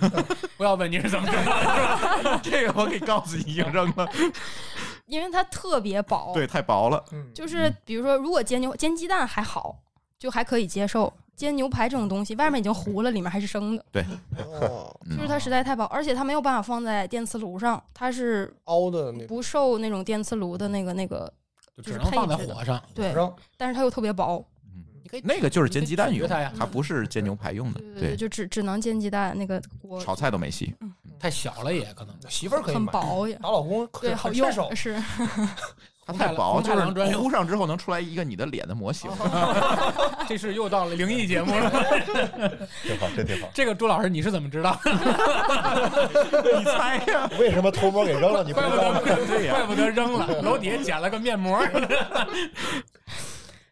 [0.58, 4.08] 不要问你是怎么知道的， 这个我可以告诉你，已经扔了。
[5.06, 7.04] 因为它特别薄，对，太薄了。
[7.12, 9.78] 嗯，就是比如说，如果煎牛煎鸡蛋还好，
[10.18, 11.12] 就还可以接受。
[11.36, 13.86] 煎牛排这种东西，外面已经糊了，里面还是生的，
[14.62, 21.32] 哦，嗯就是它实在太薄，而且它没有办法放在电磁炉上，它是凹的不受那种电磁炉的那个那个，
[21.76, 22.82] 就只能放在火上。
[22.94, 23.14] 对，
[23.58, 24.46] 但是它又特别薄，
[25.04, 27.80] 你可以那个就是煎鸡蛋用的，它不是煎牛排用的。
[27.80, 30.74] 对对，就只只能煎鸡蛋，那个锅炒菜都没戏。
[31.20, 32.16] 太小了也可能。
[32.30, 33.36] 媳妇儿可以很买，薄也。
[33.36, 34.74] 打老公可对，好用手。
[34.76, 35.02] 是，
[36.06, 39.10] 它太薄，就是糊上之后能出来一个你的脸的模型。
[40.28, 41.70] 这是又到了灵异节目了。
[42.84, 43.50] 挺好，这挺好。
[43.54, 44.80] 这个朱老师你是怎么知道？
[44.86, 47.28] 你猜呀？
[47.40, 48.44] 为什么偷摸给扔了？
[48.44, 48.76] 你怪不？
[48.76, 49.02] 得
[49.50, 51.60] 怪不得扔了，楼底下捡了个面膜。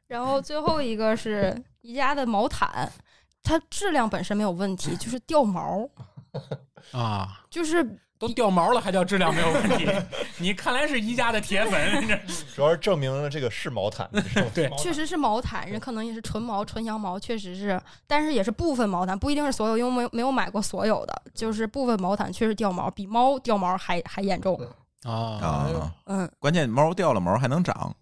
[0.07, 2.91] 然后最后一个是宜家的毛毯，
[3.43, 5.87] 它质量本身没有问题，就是掉毛，
[6.91, 7.83] 啊，就是
[8.19, 9.89] 都掉毛了还叫质量没有问题？
[10.37, 12.19] 你看来是宜家的铁粉。
[12.55, 14.09] 主要是证明了这个是毛毯，
[14.53, 24.59] 对确实是毛毯，人可能也是纯毛、纯羊毛，确实是，但是也是部分毛毯，不一定是所有，因为没有没有买过所有的，就是部分毛毯确实掉毛，比猫掉毛还还严重。
[25.03, 27.93] 啊，啊，嗯，关键猫掉了毛还能长，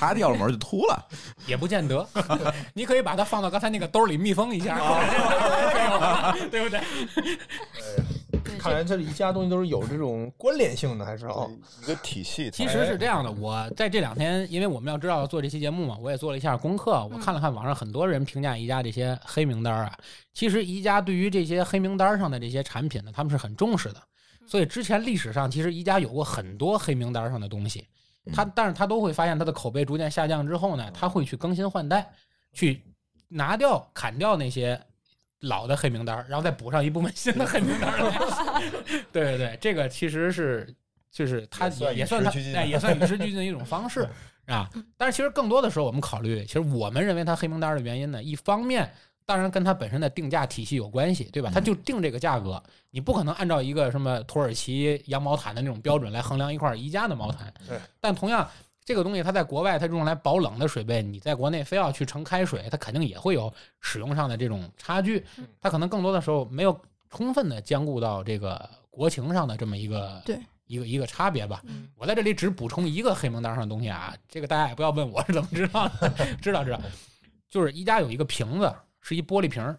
[0.00, 1.06] 它掉了毛就秃了。
[1.46, 2.04] 也不见得，
[2.74, 4.76] 你可以把它放到刚才那个兜里密封一下，
[6.50, 6.80] 对不对？
[8.64, 11.46] 对看来这一家东西都是有这种关联性的，还是啊？
[11.82, 12.50] 一个体系。
[12.50, 16.92] 其实是这样的，我在这两天，因为我们要知道要做这期节目嘛，我也做了一下功课。
[17.12, 19.98] 我看了看网上很多人评价宜家这些黑名单啊，
[20.32, 24.02] 其实宜家对于这些黑名单上的这些产品呢，他们是很重视的。
[24.46, 27.86] 所以之前历史上其实宜家有过很多黑名单上的东西，
[28.32, 32.10] 他但是他都会发现他的口碑逐渐下降之后呢，他会去更新换代，
[32.52, 32.82] 去
[33.28, 34.80] 拿掉砍掉那些。
[35.44, 38.62] 老的黑名单，然后再补上一部分新的黑名单来。
[39.12, 40.68] 对对对，这个其实是
[41.10, 44.08] 就是它也也算他哎也算与时俱进的一种方式
[44.46, 44.68] 啊。
[44.96, 48.92] 但是其实更多的时候，我们考虑，其实我们认为它黑名单的原因呢，一方面
[49.24, 51.50] 当然跟它本身的定价体系有关系，对吧？
[51.54, 57.52] 它就定这个价格，你不可能按照一个什么土耳其羊毛毯的那种标准来衡量一块宜家的毛毯。
[57.68, 58.48] 对，但同样。
[58.84, 65.24] 这个东西它在国外它用来保冷的水杯，你在国内非要去盛开水，它肯定也会有使用上的这种差距。
[65.60, 66.78] 它可能更多的时候没有
[67.08, 71.62] 充分的兼顾到这个国情上的这么一个对一个一个差别吧。
[71.66, 76.12] 嗯我在这里只补充一个黑名单上的东西啊，这个大家也不要问我是怎么知道的，
[76.42, 76.80] 知道知道，
[77.48, 78.70] 就是宜家有一个瓶子
[79.00, 79.78] 是一玻璃瓶儿。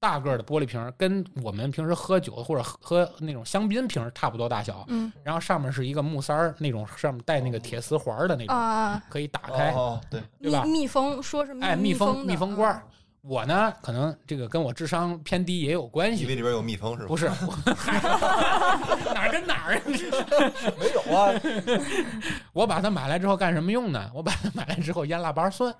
[0.00, 4.82] 大个儿的玻璃瓶，跟我们平时喝酒或者喝那种香槟瓶差不多大小。
[4.88, 12.82] 嗯然后上面是一个木塞儿，那种上面带那个铁丝环儿的那种，啊，可以打开，哦，对，对吧密密封说是密哎，密封封密封罐儿。
[13.22, 16.22] 我呢，可能这个跟我智商偏低也有关系。
[16.22, 17.06] 因为里边有蜜蜂是吧？
[17.06, 17.26] 不是，
[19.12, 19.82] 哪儿跟哪儿啊？
[20.80, 21.30] 没有啊。
[22.54, 24.10] 我把它买来之后干什么用呢？
[24.14, 25.74] 我把它买来之后腌腊八蒜。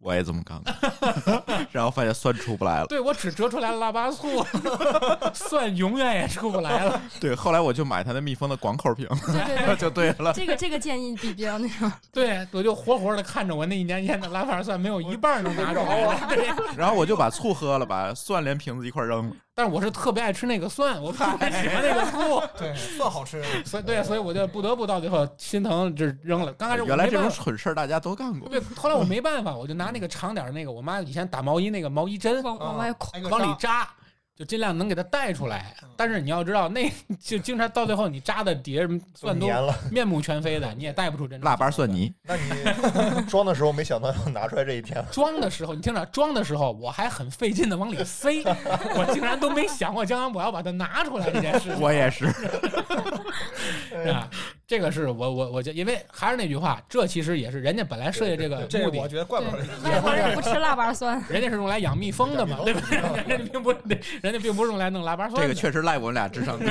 [0.00, 1.42] 我也这么干过，
[1.72, 2.86] 然后发现蒜出不来了。
[2.86, 4.44] 对我只折出来了腊八醋，
[5.34, 7.00] 蒜永远也出不来了。
[7.20, 10.32] 对，后来我就买他的密封的广口瓶，对对对， 就对了。
[10.32, 16.26] 这个这个建议比比较那个，对，我就活活的看着我那一年腌的腊八蒜没有一半能拿出来。
[16.28, 19.34] 对，然后我就把醋喝了，把蒜连瓶子一块扔了。
[19.58, 22.40] 但是我是特别爱吃那个蒜，我特别喜欢那个醋。
[22.56, 23.42] 对，蒜好吃。
[23.64, 26.52] 所以对，所以我就不得不到最后心疼，就扔了。
[26.52, 28.48] 刚开始我原来这种蠢事儿大家都干过。
[28.48, 33.20] 对，后来我没办法，我就拿那个长点儿那个，我妈以前打毛衣那个毛衣针往往外孔。
[33.28, 33.90] 往里扎，
[34.38, 35.74] 就尽量能给它带出来。
[35.96, 38.82] 但是你要知道，那就经常到最后你扎的底下
[39.14, 39.48] 蒜都。
[39.90, 48.42] 面目全非的，你也带不出真正腊八蒜泥，那你装的时候没想到要拿出来这一天，装的时候，你听着，装的时候我还很费劲的往里塞，
[48.94, 51.74] 我竟然都没想过将来我要把它拿出来这件事。
[51.80, 52.26] 我也是。
[54.12, 54.28] 啊，
[54.68, 62.82] 这个是我我我就因为还是那句话，这其实也是人家本来设计这个这目的我，觉得怪不对得，外国人不吃腊八蒜，人家是用来养蜜蜂的嘛，对吧？
[63.26, 63.72] 人家并不，
[64.20, 65.40] 人家并不是用来弄腊八蒜。
[65.40, 66.66] 这个确实赖我们俩智商低。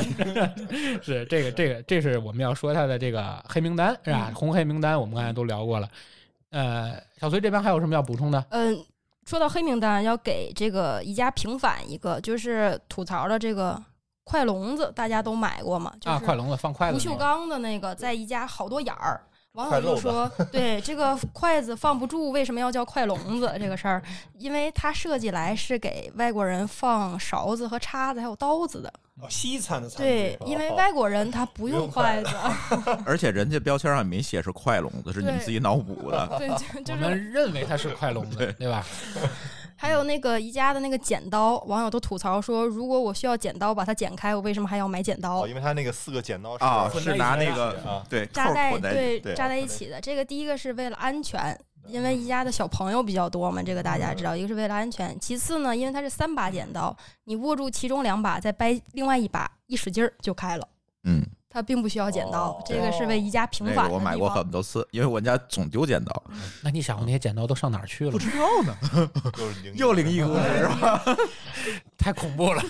[1.02, 4.32] 是这个这个这是我们要说他的这个黑名单是吧？
[4.36, 5.90] 红黑名单我们刚才都聊过了。
[6.52, 8.46] 呃，小崔这边还有什么要补充的？
[8.52, 8.80] 嗯，
[9.26, 13.84] 说到黑名单，要给这个宜家平反一个，就是吐槽的这个
[14.28, 15.94] 快笼子，大家都买过吗？
[16.02, 19.22] 就啊，是快笼子放筷子不锈，钢的那个，在宜家好多眼儿。
[19.54, 23.52] 网友就说， 对这个筷子放不住，为什么要叫筷笼子？
[23.58, 24.04] 这个事儿，
[24.38, 28.94] 因为它设计来是给外国人放勺子和叉子还有刀子的。
[29.20, 32.30] 哦西餐的餐具对，因为外国人他不用筷子，
[33.04, 36.36] 而且人家标签上也没写是筷笼子，是你们自己脑补的。
[36.38, 36.48] 对，
[36.84, 38.86] 就就我是们认为它是筷笼子，对吧？
[39.78, 45.48] 还有那个宜家的那个剪刀，网友都吐槽说，如果我需要剪刀把它剪开，我为什么还要买剪刀哦，？
[45.48, 50.02] 因为它那个四个剪刀是啊，是拿那个啊，对扎在对扎在一起的。
[50.02, 51.58] 这个第一个是为了安全，
[51.88, 54.36] 因为宜家的小朋友比较多嘛，这个大家知道。
[54.36, 60.68] 一个是为了安全，其次呢，因为它是三把剪刀，你握住其中两把，再掰另外一把，一使劲儿就开了。
[61.04, 61.24] 嗯，
[61.58, 66.24] 它并不需要剪刀，哦这个是为宜家平反那个我买过很多次，因为我家总丢剪刀。
[66.62, 68.20] 那你想过那些剪刀都上哪儿去了不？
[68.20, 69.10] 知道呢，
[69.74, 71.04] 又是灵异故事是吧？
[71.98, 72.62] 太恐怖了。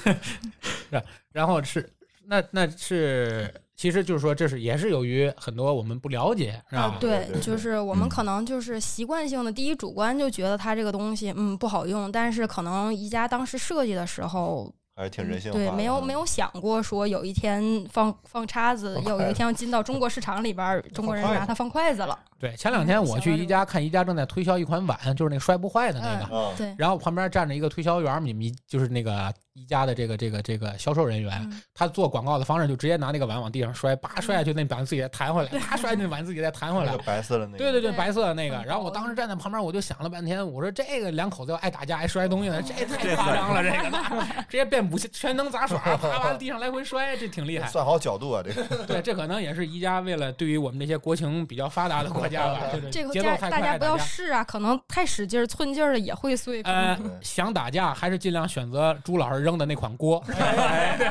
[0.89, 1.89] 是，然后是
[2.23, 6.83] 那那是，其实就是说，这是也是由于很多我们不了解，是吧？
[6.83, 15.66] 啊，对就是我们嗯可能就是习惯性的，第一主观就觉得它这个东西嗯不好用，但是可能宜家当时设计的时候，还是挺人性化的。
[15.66, 22.18] 对，没有没有想过说有一天放放叉子，有 有一天要进到中国市场里边，中国人拿它放筷子了。
[22.39, 26.27] 对，前两天我去宜家看宜家正在推销一款碗，就是那个摔不坏的那个。
[26.31, 37.03] 嗯，对，然后旁边站着一个推销员，你们一就是那个宜家的这个这个这个销售人员，嗯他做广告的方式就直接拿那个碗往地上摔，叭摔下去，那碗自己再弹回来，啪摔，那碗自己再弹回来那个。
[37.03, 38.57] 白色的那个，对对对，白色的那个。
[38.57, 43.97] 嗯然后我当时站在旁边，我就想了半天，我说这个两口子要爱打架爱摔东西的，这太夸张了，这个
[44.49, 47.67] 直接变武器全能杂耍，啪啪地上来回摔，这挺厉害。
[47.67, 56.61] 算好角度啊，这个对，这可能也是宜家为了对于我们这些国情比较发达的国过家吧， 对对，这个节奏太快大大家不要试啊，可能太使劲儿、寸劲儿了也会碎。
[56.63, 60.23] 呃，想打架还是尽量选择朱老师扔的那款锅，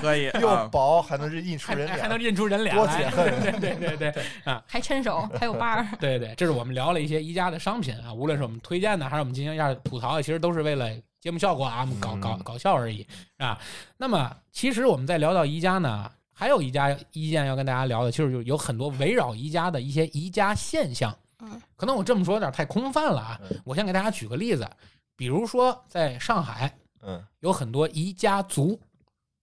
[0.00, 2.82] 可以 又啊薄，还能印出人脸，还能认出人脸来。
[2.82, 5.86] 多解恨 对对对对对啊，还趁手，还有把儿。
[6.00, 10.90] 对对，这是我们聊了一些宜家的商品啊，无论是我们推荐的，还是我们进行一下吐槽，其实都是为了
[11.20, 13.06] 节目效果啊，我们搞搞嗯搞笑而已
[13.38, 13.58] 啊。
[13.96, 21.16] 那么，其实我们在聊到宜家呢，还有一家意见要跟大家聊的，就是有有很多围绕宜家的一些宜家现象。
[21.40, 24.68] 嗯，可能我这么说有点太空泛了啊嗯，我先给大家举个例子，
[25.16, 28.78] 比如说在上海，嗯有很多宜家族。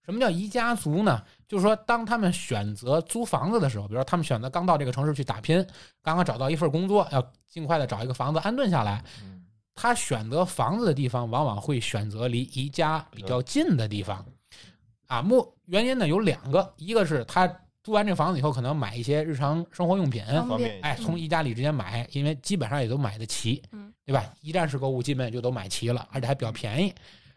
[0.05, 1.23] 什么叫宜家族呢？
[1.47, 5.65] 就是说，当他们选择租房子的时候，比如说他们选择刚到这个城市去打拼，
[6.03, 14.23] 刚刚找到一份工作，要尽快的找一个房子安顿下来，嗯他选择房子的地方往往会选择离宜家比较近的地方。
[15.13, 17.47] 啊，目原因呢有两个，一个是他
[17.83, 24.33] 租完这房子以后，可能买一些日常生活用品，方便哎，从宜家里直接买，因为基本上也都买得齐，嗯对吧？
[24.41, 26.91] 一站式购物基本也就都买齐了，而且还比较便宜。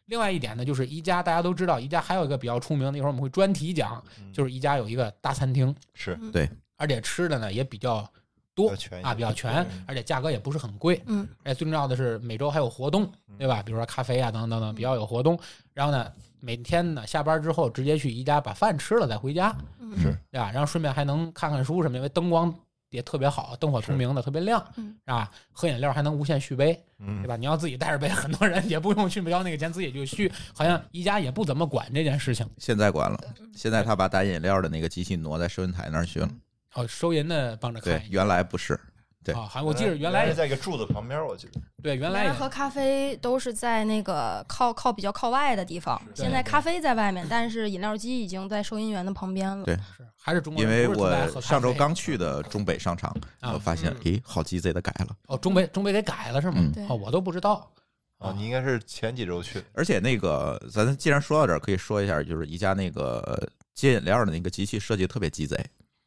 [0.07, 6.49] 另外一点呢，就是宜家，大家都知道，宜家还有一个比较出名的，一会儿我们会专题讲，嗯就是宜家有一个大餐厅，是对
[6.79, 8.09] 而且吃的呢也比较
[8.55, 8.73] 多
[9.03, 11.03] 啊，比较全嗯，而且价格也不是很贵。
[11.07, 13.63] 嗯哎，最重要的是每周还有活动，对吧？
[13.63, 15.39] 比如说咖啡啊等等等等，比较有活动。
[15.77, 16.11] 然后呢，
[16.41, 20.51] 每天呢下班之后直接去宜家把饭吃了再回家，嗯是对吧？
[20.51, 22.53] 然后顺便还能看看书什么的，因为灯光
[22.89, 25.31] 也特别好，灯火通明的，特别亮，嗯是吧？
[25.53, 27.37] 喝饮料还能无限续杯，嗯对吧？
[27.37, 30.33] 你要自己带着杯，很多人也不用去交那个钱，自己就续。
[30.55, 32.49] 好像宜家也不怎么管这件事情。
[32.57, 36.31] 现在管了，嗯现在他把打饮料的那个机器挪在收银台那儿去了。
[36.73, 38.09] 哦，收银的帮着看对，一下。
[38.13, 38.81] 原来不是。
[39.27, 49.65] 对啊，好我记得原来也在一个柱子旁边，我记得对，原来也喝咖啡都是在那个靠靠比较靠外的地方，现在咖啡在外面，但是饮料机已经在收银员的旁边了。
[49.65, 53.11] 对是还是中国因为我上周刚去的中北商场，
[53.41, 56.61] 啊我发现，嗯诶，好鸡贼的改了，哦，中北中北给改了是吗？
[56.89, 57.71] 哦，我都不知道。
[58.19, 65.55] 啊，你应该是前几周去的，而且那个咱既然说到这儿，可以说一下，就是宜家那个接饮料的那个机器设计特别鸡贼，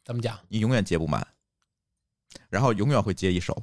[0.04, 0.36] 怎么讲？
[0.48, 1.26] 你永远接不满，
[2.50, 3.62] 然后永远会接一手，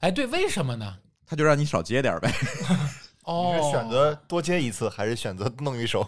[0.00, 0.98] 哎，对，为什么呢？
[1.26, 2.32] 他就让你少接点呗。
[3.24, 6.06] 哦你，是选择多接一次，还是选择弄一手？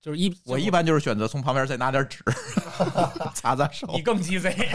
[0.00, 2.24] 就是一我一般就是选择从旁边再拿点纸
[3.34, 3.86] 擦擦手。
[3.92, 4.74] 你更鸡贼， 是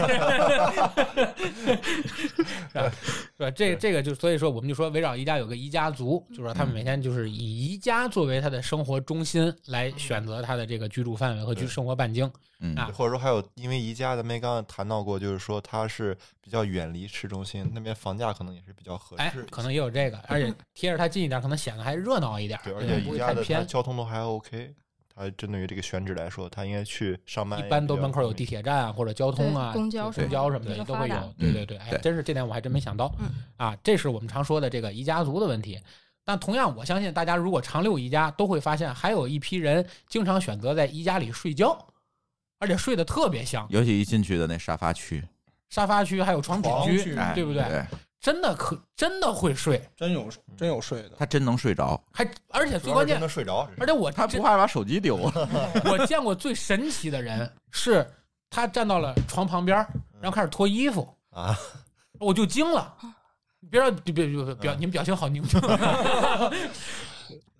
[2.78, 2.92] 吧？
[3.36, 3.50] 是吧？
[3.50, 12.30] 这这个就所以说，我们就说围绕宜家有个宜家族，就是说他们每天就是以宜家作为他的生活中心来选择他的这个居住范围和居对生活半径。
[12.60, 23.44] 嗯啊或者说还有，因为宜家咱们刚刚谈到过，就是说它是比较远离市中心，那边房价可能也是比较合哎适一些。，可能也有这个，而且贴着它近一点，可能显得还热闹一点，对，而且宜家的。
[23.64, 24.72] 交通都还 OK。
[25.16, 31.34] 它针对于这个选址来说，他应该去上班一般都门口有地铁站啊，或者交通啊、公交公什么交什么的都会有。
[31.38, 33.10] 对对对，哎，真是这点我还真没想到。
[33.18, 35.80] 嗯啊，这是我们常说的这个宜家族的问题。
[36.22, 41.86] 但同样，我相信大家如果常溜宜家，都会发现还有一批人经常选择在宜家里睡觉，
[42.58, 43.66] 而且睡得特别香。
[43.70, 45.24] 尤其一进去的那沙发区，
[45.70, 47.62] 沙发区还有床品区，对不对？
[48.26, 48.32] 对？
[48.32, 55.16] 真的可真的会睡，真有真有睡的，他真能睡着，还而且最关键，的睡着，而且我他不怕把手机丢。
[55.16, 55.48] 了。
[55.86, 58.04] 我见过最神奇的人是，
[58.50, 59.76] 他站到了床旁边，
[60.20, 61.56] 然后开始脱衣服，啊，
[62.18, 62.94] 我就惊了。
[63.68, 65.60] 别让别别别表，你们表情好凝重。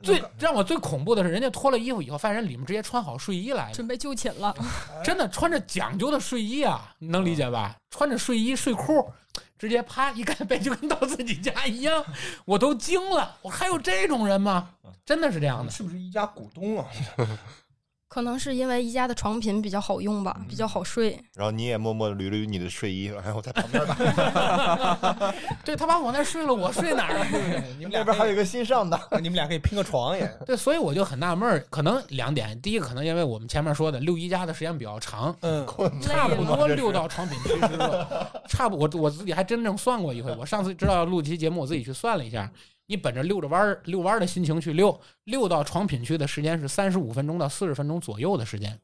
[0.03, 4.55] 最让我最恐怖的是，人家脱了衣服以后，发现人里面直接穿好睡衣来了，准备就寝了，
[5.03, 7.75] 真的穿着讲究的睡衣啊，你能理解吧？
[7.91, 9.11] 穿着睡衣睡裤，
[9.59, 12.05] 直接啪一盖被就跟到自己家一样，
[12.45, 13.37] 我都惊了。
[13.43, 14.71] 我还有这种人吗？
[15.05, 15.71] 真的是这样的。
[15.71, 16.87] 是不是一家股东啊？
[18.17, 21.23] 可能是因为宜家的床品比较好用吧，比较好睡。
[21.35, 25.35] 然后你也默默捋了捋你的睡衣，然后在旁边打。
[25.63, 27.27] 对他把我那睡了，我睡哪儿？
[27.77, 30.27] 你们俩 那边还有一个新上的， 你们俩可以拼个床也。
[30.47, 35.67] 对，所以我就很纳闷儿，可能两点，第一个可能因为我们前面说的溜宜家的时间比较长，嗯，
[36.01, 38.07] 差不多这是溜到床品区之后，
[38.49, 42.51] 差不我我自己还真正算过一回，我上次知道要录期节目，我自己去算了一下，
[42.87, 48.79] 你本着溜着弯儿遛弯儿的心情去溜，溜到床品区的时间是三十五分钟到四十分钟左右的时间，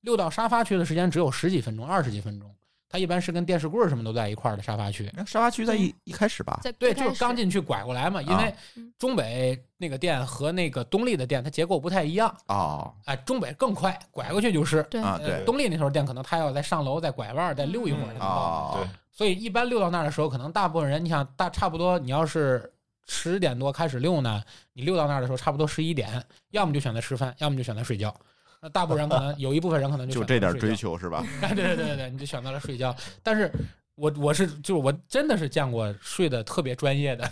[0.00, 2.50] 溜到沙发区的时间只有十几分钟、二十几分钟。
[2.92, 8.52] 它一般是跟电视柜儿什么都在一块儿的沙发区，沙发区在一一开始吧，对，就是刚进去拐过来嘛，因为
[8.98, 14.82] 中北那个店和那个东丽的店它结构不太一样，啊哎，中北更快，拐过去就是。
[14.90, 18.26] 对啊，呃对东丽那头店可能他要再上楼再拐弯再溜一会儿嗯才能到。
[18.26, 22.72] 哦对，所以一般溜到那儿的时候，可能大部分人，你想大差不多，你要是
[23.12, 24.40] 十点多开始遛呢，
[24.72, 28.14] 你遛到那儿的时候差不多十一点，要么就选择吃饭，要么就选择睡觉。
[28.62, 31.26] 那大部分人可能 有一部分人可能就就这点追求是吧？
[31.42, 32.94] 哎，对对对对，你就选择了睡觉。
[33.22, 33.50] 但是
[33.96, 37.28] 我我是就是我真的是见过睡得特别专业的，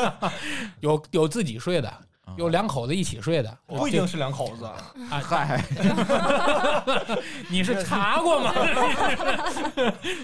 [0.80, 1.90] 有有自己睡的，
[2.36, 4.76] 有两口子一起睡的，不一定是两口子 啊，
[5.10, 5.64] 啊，嗨，
[7.48, 8.52] 你是查过吗？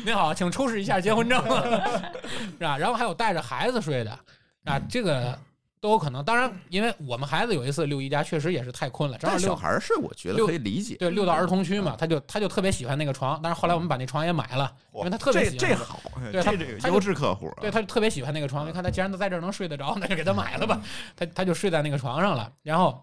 [0.05, 2.77] 您好，请出示一下结婚证，是吧？
[2.79, 4.18] 然后还有带着孩子睡的，
[4.67, 5.39] 啊，这个
[5.81, 6.25] 都有可能。
[6.25, 10.97] 当然，因为我们孩子有一次六一家，确实也是太困了，正好但小孩儿睡，我觉得可以理解。
[10.97, 16.01] 对六到儿童区嘛，他就他就特别喜欢那个床，但是后来我们把那床也买了，因为他特别喜欢这好，
[16.31, 16.43] 对
[16.81, 18.69] 他优质客户啊，对，他就特别喜欢那个床。
[18.69, 20.83] 你看他既然都在这儿能睡得着，那就给他买了吧。
[21.17, 22.53] 他他就睡在那个床上了。
[22.62, 23.03] 然后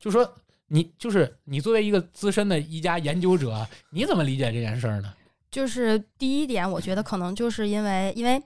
[0.00, 0.28] 就说
[0.66, 5.14] 你就是你作为一个资深的宜家研究者，你怎么理解这件事儿呢？
[5.50, 8.42] 就是第一点，我觉得可能就是因为，因为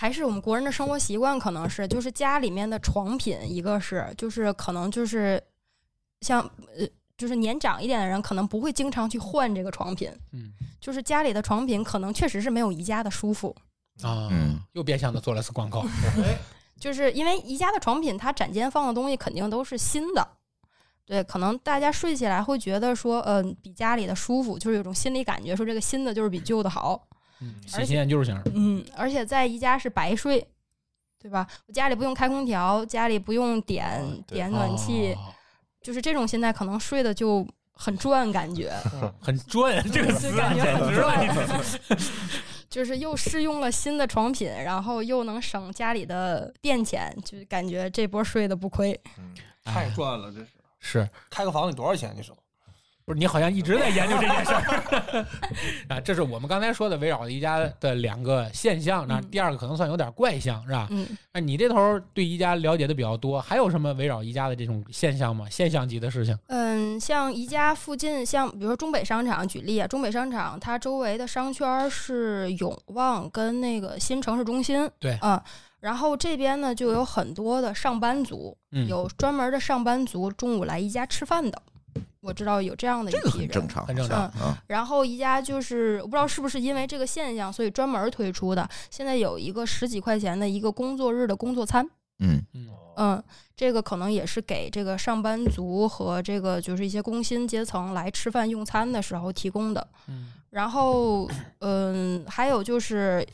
[0.00, 5.38] 还是我们国人的生活习惯，可能是就是家里面的床品，一个是就是可能就是
[6.22, 6.40] 像
[6.74, 6.88] 呃，
[7.18, 13.54] 就是年长一点的人，可能不会经常去换这个床品，嗯就是家里的床品可能确实是没有宜家的舒服。
[14.02, 15.84] 啊，嗯又变相的做了次广告。
[16.80, 20.26] 就是因为宜家的床品，它展间放的东西肯定都是新的，
[21.04, 27.06] 对，可能大家睡起来会觉得说，嗯、比家里的舒服，就是有种心理感觉，说这个新的就是比旧的好，
[27.40, 28.40] 嗯，喜新厌旧型。
[28.54, 30.46] 嗯，而且在宜家是白睡，
[31.18, 31.46] 对吧？
[31.66, 35.34] 我家里不用开空调，家里不用点、点暖气，哦
[35.82, 38.70] 就是这种现在，可能睡的就很赚，感觉
[39.18, 41.98] 很赚这个词感觉很赚。
[42.68, 48.92] 就是又试用了新的床品，然后又能省家里的电钱，就感觉这波睡的不亏。
[49.18, 49.34] 嗯，
[49.64, 50.46] 太赚了，这是
[50.78, 52.14] 是开个房得多少钱？
[52.16, 52.36] 你说
[53.04, 55.26] 不是你好像一直在研究这件事儿
[55.88, 56.00] 啊？
[56.00, 60.86] 这是我们刚才说的围绕宜家的两个现象，那嗯第二个可能算有点怪象，是吧？
[60.90, 65.46] 嗯，那你这头对宜家了解的比较多，还有什么围绕宜家的这种现象吗？
[65.50, 66.38] 现象级的事情？
[66.46, 75.40] 嗯，像宜家附近，像比如说中北商场，举例啊，中北商场它周围的商圈是永旺跟那个新城市中心，对嗯，
[75.80, 81.60] 然后这边呢就有很多的上班族，嗯，有专门的上班族中午来宜家吃饭的，
[82.20, 83.48] 我知道有这样的一这个批人。
[83.48, 84.62] 很正常，很正常啊。
[84.66, 91.88] 然后宜家就是我不知道是不是因为这个现象，所以专门推出的，现在有一个十几块钱的一个工作日的工作餐。
[92.18, 93.24] 嗯，嗯嗯，
[93.56, 99.86] 这个可能也是给这个上班族和这个就是一些工薪阶层来吃饭用餐的时候提供的。
[100.08, 103.24] 嗯然后，嗯，还有就是，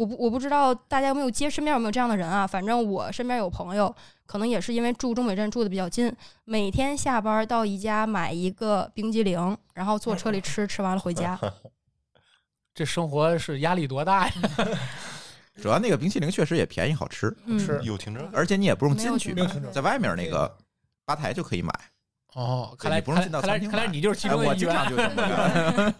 [0.00, 2.46] 我不我不知道大家有没有接身边有没有这样的人啊？
[2.46, 3.94] 反正我身边有朋友，
[4.24, 6.10] 可能也是因为住中北镇住的比较近，
[6.46, 11.38] 每天下班到宜家买一个冰激凌，然后坐车里 吃，吃完了回家。
[12.72, 14.32] 这生活是压力多大呀？
[15.60, 20.56] 主要那个冰淇淋确实也便宜好吃，嗯，是有停车而且你也不用进去买，在外面那个
[21.04, 21.70] 吧台就可以买。
[22.34, 24.68] 哦，看来你不用进到看来餐厅买看来你就是其哎，我中的一员。
[24.68, 25.94] 经常就这么。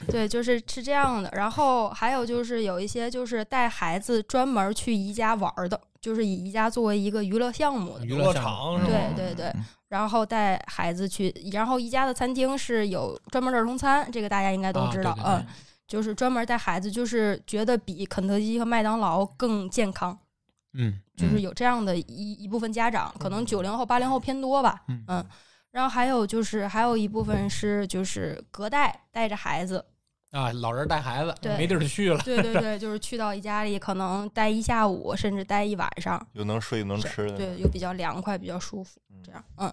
[0.08, 1.30] 对，就是是这样的。
[1.34, 8.06] 然后还有就是有一些就是带孩子专门去宜家玩的，就是以宜家作为一个娱乐项目的。
[8.06, 8.92] 娱乐场是吧？
[9.16, 9.52] 对对对，
[9.88, 15.46] 然后带孩子去，然后宜家的餐厅是有专门的儿童餐，这个大家应该都知道，啊对对对嗯，
[15.86, 20.18] 就是专门带孩子，就是觉得比肯德基和麦当劳更健康，
[20.72, 25.24] 嗯就是有这样的一一部分家长，可能九零后、八零后偏多吧，嗯嗯，
[25.74, 29.84] 然后还有就是还有一部分是就是隔代带着孩子，
[30.30, 32.18] 啊，老人带孩子对没地儿去了。
[32.20, 39.72] 对对对，就是去到一家里可能待一下午，甚至待一晚上，又能睡又能吃的，对，又比较凉快，比较舒服，嗯这样，嗯。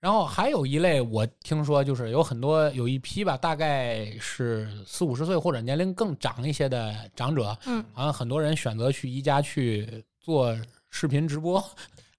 [0.00, 10.54] 然后还有一类，我听说就是有很多有一批吧，大概是四五十岁或者年龄更长一些的长者，嗯，好像很多人选择去宜家去做
[10.90, 11.58] 视频直播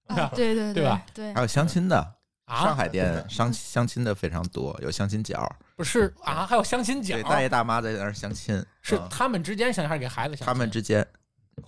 [0.08, 1.00] 啊，对对 对吧？
[1.14, 2.14] 对还，有相亲的，
[2.46, 2.64] 啊。
[2.64, 8.66] 上海店相相亲的非常多，有相亲角，不是啊，还有相亲角对，，大爷大妈在那儿相亲，嗯。
[8.82, 10.46] 是他们之间相亲还是给孩子相亲？
[10.46, 11.06] 他们之间，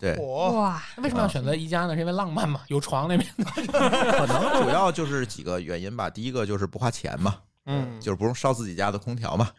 [0.00, 1.94] 对，我哇，为什么要选择宜家呢？
[1.94, 3.28] 是因为浪漫嘛， 有床那边。
[3.36, 6.08] 可能主要就是几个原因吧。
[6.10, 8.00] 第一个就是不花钱嘛，嗯。
[8.00, 9.50] 就是不用烧自己家的空调嘛，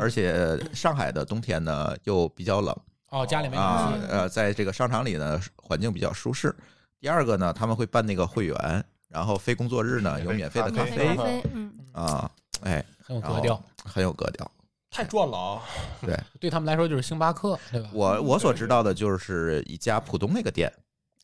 [0.00, 2.76] 而且上海的冬天呢又比较冷。
[3.10, 6.52] 哦，家里没啊暖气。，呃，在这个商场里呢环境比较舒适。
[7.00, 12.28] 第二个呢，他们会办那个会员，然后非工作日呢有免费的咖咖啡啡，嗯，啊，
[12.62, 14.50] 哎，很有格调，很有格调。
[14.90, 15.62] 太赚了啊！
[16.02, 17.90] 对 对他们来说就是星巴克，对吧？
[17.92, 20.72] 我我所知道的就是一家浦东那个店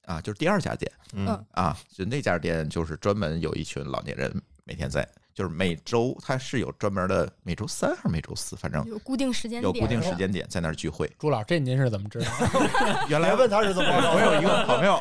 [0.06, 4.32] 啊，就是第二家店嗯啊，就那家店就是专门有一群老年人
[4.64, 11.10] 每天在，就是每周它是有专门的每周三还是每周四，反正有固定时间点，有固定时间点在那儿聚会。
[11.18, 12.26] 朱老，这您是怎么知道？
[13.08, 15.00] 原来问他是怎么回事我有一个朋友，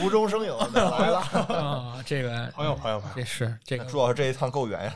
[0.02, 1.18] 无中生有的来了。
[1.18, 4.94] 啊，这个朋友朋友朋友，这是这个朱老师这一趟够远呀，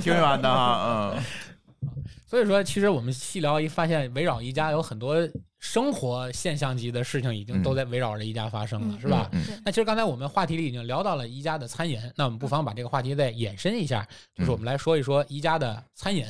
[0.00, 1.22] 挺远的啊，嗯，
[2.28, 5.16] 所以说，其实我们细聊一发现，围绕宜家有很多
[5.58, 9.30] 生活现象级的事情，已经都在围绕着宜家发生了，嗯是吧？
[9.64, 16.26] 那其实刚才我们话题里已经聊到了宜家的餐饮，那我们不妨把这个话题再延伸一下，就是我们来说一说宜家的餐饮，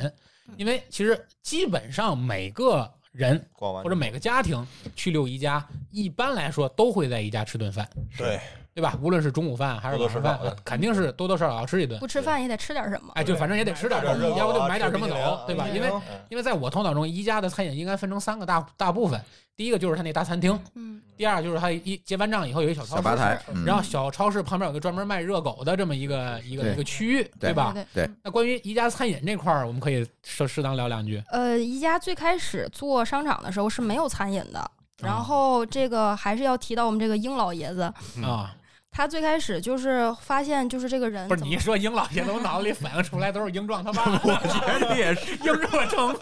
[0.56, 8.38] 因为其实基本上每个人或者每个家庭去六宜家，一般来说都会在宜家吃顿饭，对
[8.78, 8.96] 对吧？
[9.02, 12.06] 无论是中午饭还是多多晚上饭肯定是多多少少要吃一顿不。
[12.06, 13.10] 吃饭也得吃点什么。
[13.16, 15.66] 哎，就反正也得吃点东西，买点热狗啊要不就买点什么走对吧？
[15.74, 19.20] 因为嗯因为在我头脑中，宜家的餐饮应该分成三个大大部分，
[19.56, 27.72] 第一个就是他那大餐厅，嗯，第二就是他一结完账以后有一小超市，小吧台，嗯然后小超市旁边有个专门卖热狗的这么一个一个一个区域，对吧？
[27.74, 31.20] 对对那关于宜家餐饮这块儿，我们可以适适当聊两句。
[31.32, 34.70] 呃，宜家最开始做商场的时候是没有餐饮的，
[35.02, 38.54] 然后这个还是要提到我们这个英老爷子，嗯啊，
[38.90, 46.14] 他最开始就是发现就是这个人不是你一说英老爷子，我脑子里反应出来都是英壮他爸， 我觉得也是， 英热成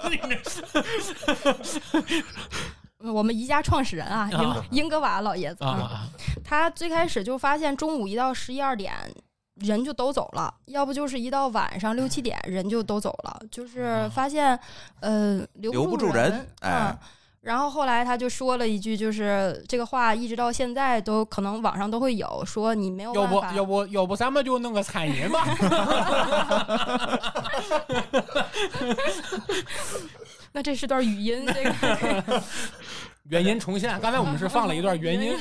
[3.14, 4.62] 我们宜家创始人啊，啊。
[4.70, 6.08] 英英格瓦老爷子啊啊
[6.44, 8.92] 他最开始就发现中午一到十一二点。
[9.56, 14.48] 人就都走了，要不就是一到晚上六七点人就都走了，就是发现，
[15.00, 16.90] 呃，留留不住人人，哎。
[16.90, 16.98] 嗯
[17.46, 25.46] 然后后来他就说了一句，就是这个话一直到现在都可能网上都会有，说你没有要不办法，要不要不咱们就弄个餐饮吧？
[30.50, 32.42] 那这是段语音，这个
[33.30, 35.38] 原音重现，刚才我们是放了一段原音，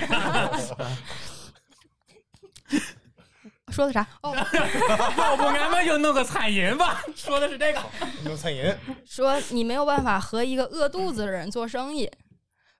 [3.71, 4.05] 说的啥？
[4.21, 7.01] 哦，要不咱们就弄个餐饮吧？
[7.15, 7.81] 说的是这个。
[8.23, 8.73] 弄餐饮，
[9.05, 12.09] 说你没有办法和一个饿肚子的人做生意，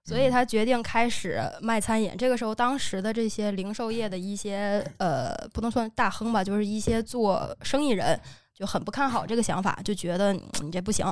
[0.04, 2.16] 所以他决定开始卖餐饮。
[2.18, 8.20] 这个时候，当时的这些零售业的一些呃，不能算大亨吧，就是一些做生意人
[8.54, 11.06] 就很不看好这个想法，就觉得嗯你这不行。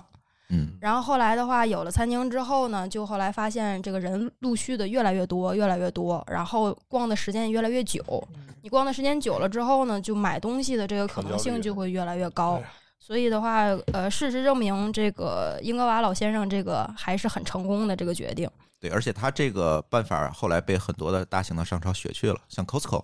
[0.54, 8.02] 嗯然后后来的话，有了餐厅之后呢，就后来发现这个人陆续的越来越多，越来越多，然后逛的时间也越来越久。
[8.62, 12.62] 你逛的时间久了之后呢，就买东西的这个可能性就会越来越高。
[13.00, 18.50] 所以的话，呃，事实证明，这个英格瓦老先生这个还是很成功的这个决定。
[18.80, 23.04] 对，而且他这个办法后来被很多的大型的商超学去了，像 Costco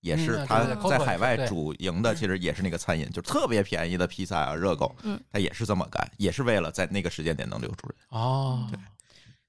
[0.00, 7.96] 也嗯是他在海外主营的，其实也是那个餐饮，就特别便宜的披萨啊、热狗，嗯，他也是这么干，也是为了在那个时间点能留住人。
[8.10, 8.78] 哦，对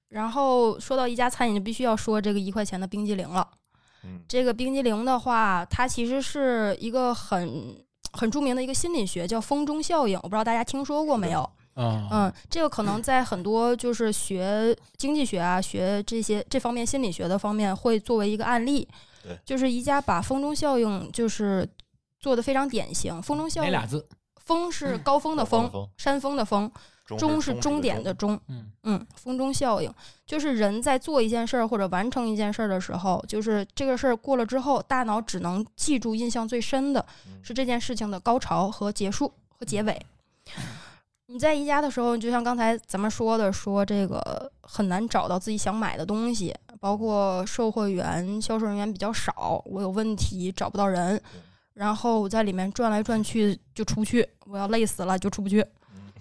[0.10, 3.48] 然后说到一家餐饮，就必须要说这个一块钱的冰激凌了。
[4.04, 7.76] 嗯，这个冰激凌的话，它其实是一个很
[8.14, 10.18] 很著名的一个心理学，叫风中效应。
[10.18, 11.48] 我不知道大家听说过没有？
[11.76, 18.88] 嗯嗯，这个可能在很多就是学经济学啊、学这些这方面心理学的方面会作为一个案例。
[19.24, 21.68] 对，就是宜家把风中效应就是
[22.20, 23.22] 做的非常典型。
[23.22, 24.08] 风中效应，哪俩字？
[24.38, 26.72] 风是嗯高峰的峰山峰的峰，
[27.18, 28.40] 终是终点的终。
[28.48, 29.94] 嗯嗯，风中效应
[30.26, 40.04] 就是人在做一件事儿或者完成一件事儿的时候，就是这个事儿过了之后，大脑只能记住印象最深的嗯是这件事情的高潮和结束和结尾。
[41.28, 51.22] 你在宜家的时候，就像刚才咱们说的，说这个很难找到自己想买的东西，包括售货员、销售人员比较少，我有问题找不到人，
[51.74, 55.66] 然后我在里面转来转去就出不去，我要累死了就出不去，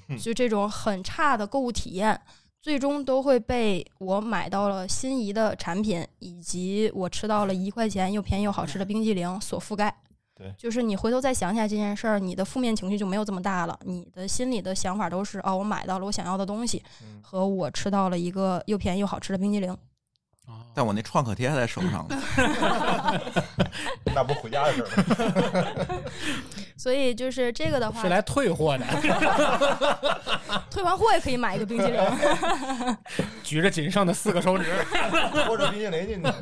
[0.08, 2.20] 嗯就这种很差的购物体验，
[2.60, 9.94] 最终都会被我买到了心仪的产品，以及我吃到了一块钱又便宜又好吃的冰激凌所覆盖。
[10.38, 19.76] 对就是你回头再想起来这件事儿，你的负面情绪就没有这么大了，你的心里的想法都是哦，我买到了我想要的东西，嗯和我吃到了一个又便宜又好吃的冰激凌。
[20.78, 22.16] 哦但我那创可贴还在手上呢，
[24.14, 25.98] 那不回家的事儿吗？
[26.78, 28.86] 所以就是这个的话是，来退货的，
[30.70, 32.00] 退完货也可以买一个冰激凌。
[33.42, 34.66] 举着仅剩的四个手指。
[35.48, 36.32] 或者冰激凌进去，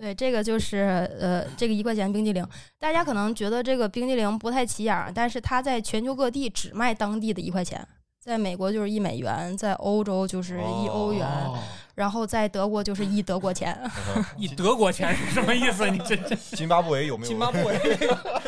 [0.00, 2.46] 对，这个就是呃，这个一块钱冰激凌，
[2.78, 7.84] 大家可能觉得这个冰激凌不太起眼儿，但是它在全球各地只卖当地的一块钱，
[8.22, 11.58] 在美国就是一美元，在欧洲就是一欧元，哦
[12.00, 13.78] 然后在德国就是一德国钱。
[14.38, 15.86] 一德国钱是什么意思？
[15.90, 17.28] 你这这 津巴布韦有没有？
[17.28, 17.78] 津巴布韦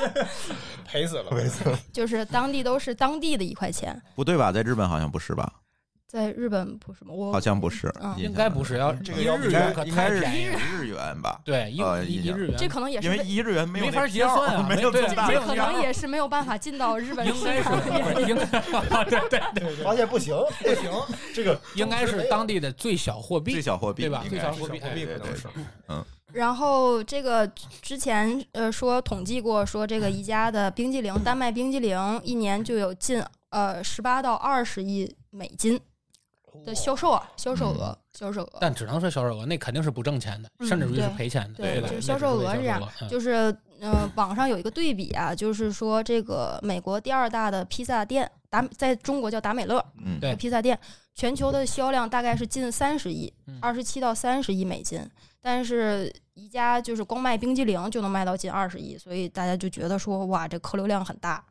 [0.87, 4.51] 赔死了，赔死了，就是当地都是当地的一块钱，不对吧？
[4.51, 5.53] 在日本好像不是吧？
[6.13, 7.15] 在日本不是吗？
[7.15, 10.59] 我好像不是，嗯应该不是要这个要应该日元可太便宜了。
[10.59, 11.41] 一日元吧？
[11.43, 18.29] 对，一一一日元，这可能也是为因为一日元没有没法结算啊没有这么大的这可票能也是没有办法进到日本应市该是场里。
[18.29, 18.45] 应该
[19.05, 20.91] 对对对，发现不行，不行，
[21.35, 23.63] 这个应该是当地的最小货币最。
[23.63, 25.49] 小货币对吧最小货币货币对对可能是
[25.89, 27.47] 嗯然后这个
[27.81, 35.81] 之前呃说统计过，说这个宜家的冰激凌丹麦冰激凌一年就有近呃十八到二十亿美金
[36.65, 38.59] 的销售啊，销售额，销售额。
[38.61, 41.89] 但只能说销售额，那肯定是不挣钱的，嗯甚至于是赔钱的，吧？
[41.89, 50.79] 对就是销售额是这样销售额嗯就是呃，网上有一个对比啊，就是说这个美国第二大的披萨店达在中国叫达美乐嗯，对披萨店，
[51.15, 55.05] 全球的销量大概是近三十亿嗯，二十七到三十亿美金。
[55.45, 61.45] 但是宜家就是光卖冰激凌就能卖到近二十亿，所以大家就觉得说哇，这客流量很大，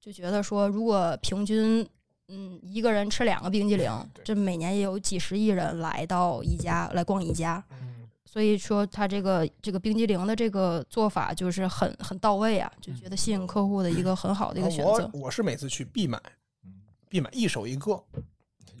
[0.00, 1.84] 就觉得说如果平均
[2.28, 3.90] 嗯一个人吃两个冰激凌，
[4.22, 7.62] 这每年也有几十亿人来到宜家来逛宜家。
[7.70, 15.20] 嗯，所以说他这个这个冰激凌的这个做法就是很很到位啊，就觉得吸引客户的一个很好的一个选择我。
[15.24, 16.18] 我是每次去必买，
[16.64, 16.72] 嗯
[17.08, 18.02] 必买一手一个。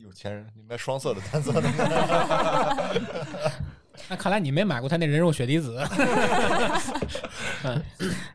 [0.02, 1.62] 有钱人，你卖双色的、单色的，
[4.08, 5.76] 那看来你没买过他那人肉雪梨子，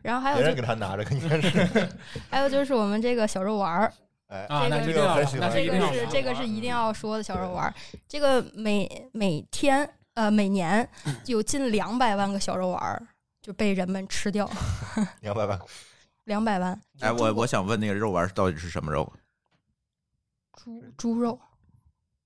[0.02, 1.88] 然后还有就别人给他拿着，肯定是。
[2.30, 3.94] 还有就是我们这个小肉丸儿，
[4.30, 7.74] 哎，啊，那这个一定要很喜，欢那是这个一定要的是这个是一定要说的小肉丸，
[8.08, 10.88] 这个每每天呃每年
[11.26, 13.08] 有近两百万个小肉丸
[13.42, 14.50] 就被人们吃掉，
[15.22, 15.60] 两百万，
[16.26, 16.80] 两百万。
[17.00, 19.12] 哎，我我想问那个肉丸到底是什么肉？
[20.54, 21.40] 猪猪肉，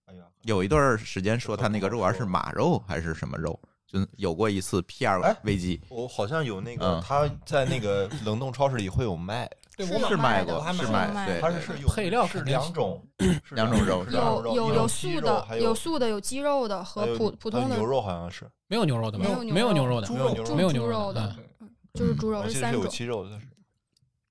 [0.06, 3.58] 哎呀，有一段时间说他那个肉丸是马肉还是什么肉？
[3.88, 9.48] 就有过一次 PR 哎危机，我好像有那个嗯，他在那个冷冻超市里会有卖，
[9.78, 13.04] 对，是我是卖，过是买卖，对，对它是是有配料是两种，
[13.52, 21.70] 两种肉有有有素的有素的有鸡肉的和普普通的牛肉，好像是，没有牛肉的，没有没有牛牛肉的，猪肉没有牛肉没有牛猪肉的，嗯。
[21.94, 22.88] 就是猪肉是三种。
[22.88, 23.40] 鸡肉的，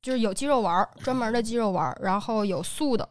[0.02, 3.08] 就是有鸡肉丸，专门的鸡肉丸，然后有素的，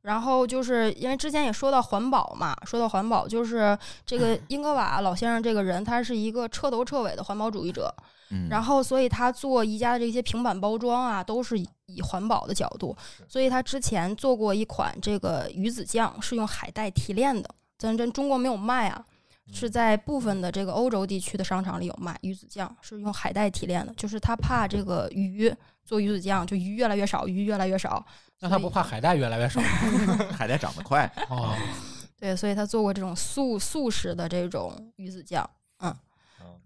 [0.00, 7.94] 然后就是因为之前也说到环保嘛，说到环保，就是这个 英格瓦老先生这个人，他是一个彻头彻尾的环保主义者，
[8.30, 12.96] 嗯，然后所以他做宜家的这些平板包装啊，都是以以环保的角度，
[13.28, 19.04] 所以他之前做过一款这个鱼子酱是用海带提炼的，咱咱中国没有卖啊。
[19.52, 25.52] 是在部分的这个欧洲地区的商场里有卖鱼子酱，是用海带提炼的，就是他怕这个鱼
[25.84, 28.06] 做鱼子酱，就鱼越来越少，鱼越来越少，
[28.38, 29.60] 那他不怕海带越来越少
[30.30, 31.52] 海带长得快，哦？
[32.16, 35.50] 对，所以他做过这种素素食的这种鱼子酱。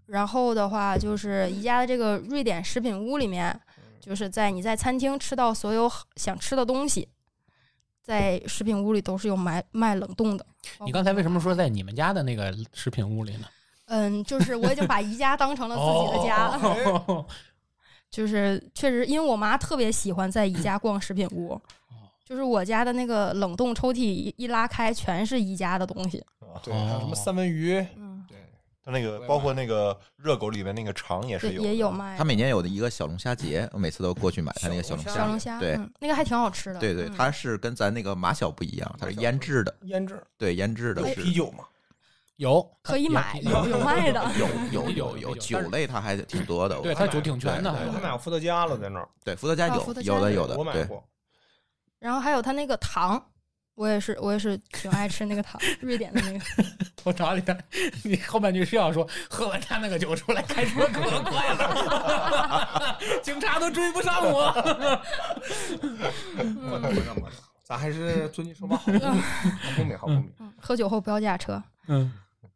[0.07, 3.59] 然后的话，就是宜家的这个瑞典食品屋里面，
[3.99, 7.07] 就是在你在餐厅吃到所有想吃的东西，
[8.03, 10.45] 在食品屋里都是有卖卖冷冻的。
[10.85, 13.47] 你刚才为什么说在你们家的那个食品屋里呢？
[13.87, 16.59] 嗯，就是我已经把宜家当成了自己的家了，
[17.07, 17.25] 哦
[18.09, 21.59] 就是确实，因为我妈特别喜欢在宜家逛食品屋。
[22.23, 26.19] 就是我家的那个冷冻抽屉一一拉开，全是宜家的东西。
[26.63, 27.85] 对，还有什么三文鱼，
[28.85, 35.39] 它那个包括那个热狗里面那个肠也是，有的，也有卖他每年有的一个小龙虾节，我每次都过去买他那个小龙虾小龙。
[35.39, 36.79] 虾，对嗯，那个还挺好吃的。
[36.79, 41.63] 对对，嗯它是跟咱那个马小不一样，它是腌制的，腌制对，腌制的啤酒嘛？
[42.35, 44.23] 有可以买，有有有卖的。
[44.37, 46.79] 有有有有有酒类，它还挺多的。
[46.81, 51.03] 对它酒挺全的，我买过伏特加了，在那儿，对伏特加有有有的有的对，我买过。
[51.97, 53.31] 然后还有它那个糖，
[53.75, 56.39] 我也是我也是挺爱吃那个糖， 瑞典的那个。
[57.03, 57.57] 我找你看，
[58.03, 64.45] 你后半句是要说喝完他那个酒出来开车可快了， 警察都追不上我。
[66.71, 68.85] 我的我的我的，咱还是遵纪守法好
[69.75, 71.61] 公民，好公民，喝酒后不要驾车。
[71.87, 72.11] 嗯，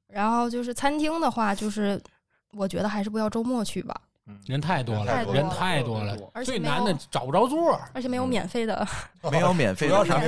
[0.07, 2.01] 然后就是餐厅的话，就是
[2.53, 3.95] 我觉得还是不要周末去吧，
[4.45, 7.89] 人太多了，人太多了，最难的找不着座儿。
[7.93, 8.87] 而且 没有免费的。
[9.31, 10.19] 没有免费的没有咖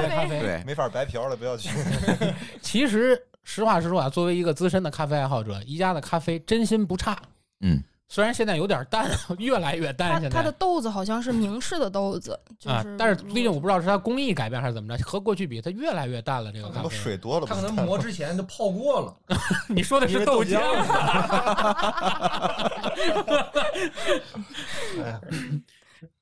[0.00, 0.40] 啡咖啡。
[0.40, 1.70] 对，没法白嫖了，不要去。
[2.62, 7.16] 其实实话实说啊，作为一个资深的咖啡爱好者，宜家的咖啡真心不差。
[7.60, 9.06] 嗯，虽然现在有点淡，
[9.38, 10.20] 越来越淡。
[10.20, 16.50] 现在它它的豆子好像是明式的豆子，就啊是，但是毕竟我不知道是它工艺改变还是怎么着，和过去比，它越来越淡了。
[16.50, 19.14] 这个咖我啡，水多了，他可能磨 之前就泡过了，
[19.68, 20.58] 你说的是豆浆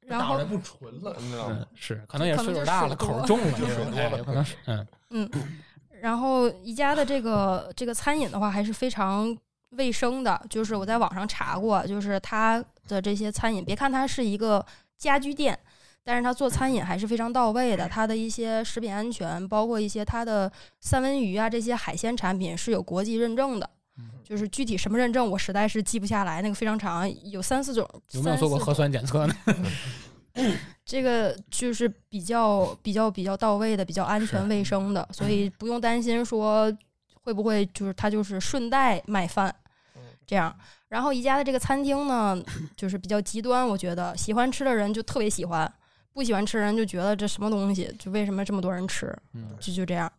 [0.07, 5.31] 然后不纯了，你知道吗嗯？，是，可能也岁数大了，口儿重了，就是水多了哎有可能是，嗯，嗯，
[6.01, 9.37] 然后宜家的这个这个餐饮的话还是非常
[9.77, 14.65] 卫生的，就是我在网上查过，就是它的这些餐饮，别看它是一个
[14.97, 15.59] 家居店，
[16.05, 20.51] 但是它做餐饮还是非常到位的，它的一些食品安全，包括一些它的
[20.81, 23.71] 三文鱼啊这些海鲜产品是有国际认证的。
[24.23, 27.89] 就是具体什么认证，我实在是记不下来，那个非常长，有三四种。
[28.11, 29.35] 有没有做过核酸检测呢？
[30.85, 36.71] 这个就是比较比较比较到位的，比较安全卫生的，所以不用担心说
[37.23, 39.55] 会不会就是它就是顺带卖饭
[40.27, 40.55] 这样。
[40.89, 42.41] 然后宜家的这个餐厅呢，
[42.77, 45.71] 就是比较极端，我觉得喜欢吃的人就特别喜欢，
[46.13, 50.11] 不喜欢吃人就觉得这什么东西，就为什么这么多人吃，嗯就就这样。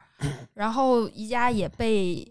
[0.53, 2.27] 然后宜家也被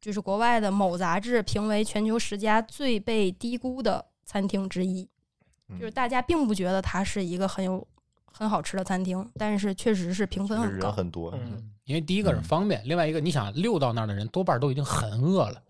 [0.00, 5.08] 就是国外的某杂志评为全球十家最被低估的餐厅之一，
[5.68, 7.86] 嗯就是大家并不觉得它是一个很有
[8.24, 10.88] 很好吃的餐厅，但是确实是评分很高。
[10.88, 15.62] 人很多，嗯，因为第一个是方便，另外一个你想溜到那儿的人多半都已经很饿了，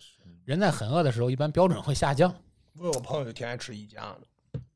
[0.48, 2.34] 人在很饿的时候，一般标准会下降。
[2.78, 4.20] 我有朋友就挺爱吃宜家的。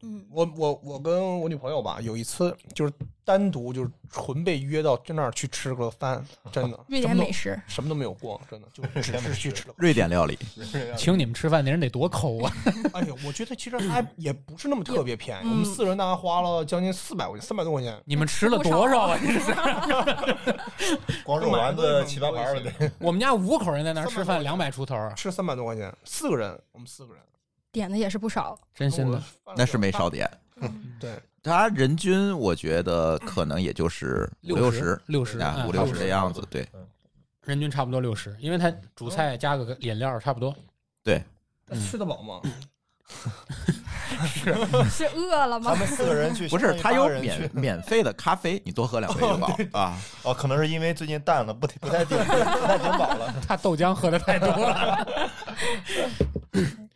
[0.04, 2.92] 嗯，我我我跟我女朋友吧，有一次就是
[3.24, 9.74] 单独就是纯被约到在那儿去吃个饭，真的瑞典美食，什么都没有逛，真的就 只是去吃了。
[9.76, 10.36] 瑞典料理，
[10.96, 12.52] 请你们吃饭那人得多抠啊！
[12.94, 17.96] 哎呀，我觉得其实还也不是那么特别便宜，嗯我们四人大概花了将近四百块钱，三百多块钱。
[18.04, 19.16] 你们吃了多少啊？
[19.22, 19.54] 这是
[21.22, 22.90] 光肉丸子七八盘了得。
[22.98, 27.22] 我们家五口人在那儿吃饭，两百出头，吃三百多块钱，四个人，我们四个人，
[27.72, 28.56] 点的也是不少。
[28.74, 29.20] 真心的。
[29.56, 30.30] 那是没少点。
[31.00, 36.40] 对，他人均我觉得可能也就是五六十，六十啊，嗯五六十的样子。
[36.48, 36.64] 对
[37.44, 40.54] 人均差不多六十，因为他主菜加个饮料差不多。
[41.02, 41.20] 对，
[41.66, 42.40] 那吃得饱吗？
[44.26, 44.54] 是
[44.88, 45.80] 是饿了吗他？
[45.80, 49.98] 们四个人去，不是相当于八它有免免费的咖啡，你多喝两杯就饱啊。
[50.22, 52.24] 哦，可能是因为最近淡了，不不太顶不
[52.66, 55.06] 太顶饱了， 他豆浆喝的太多了。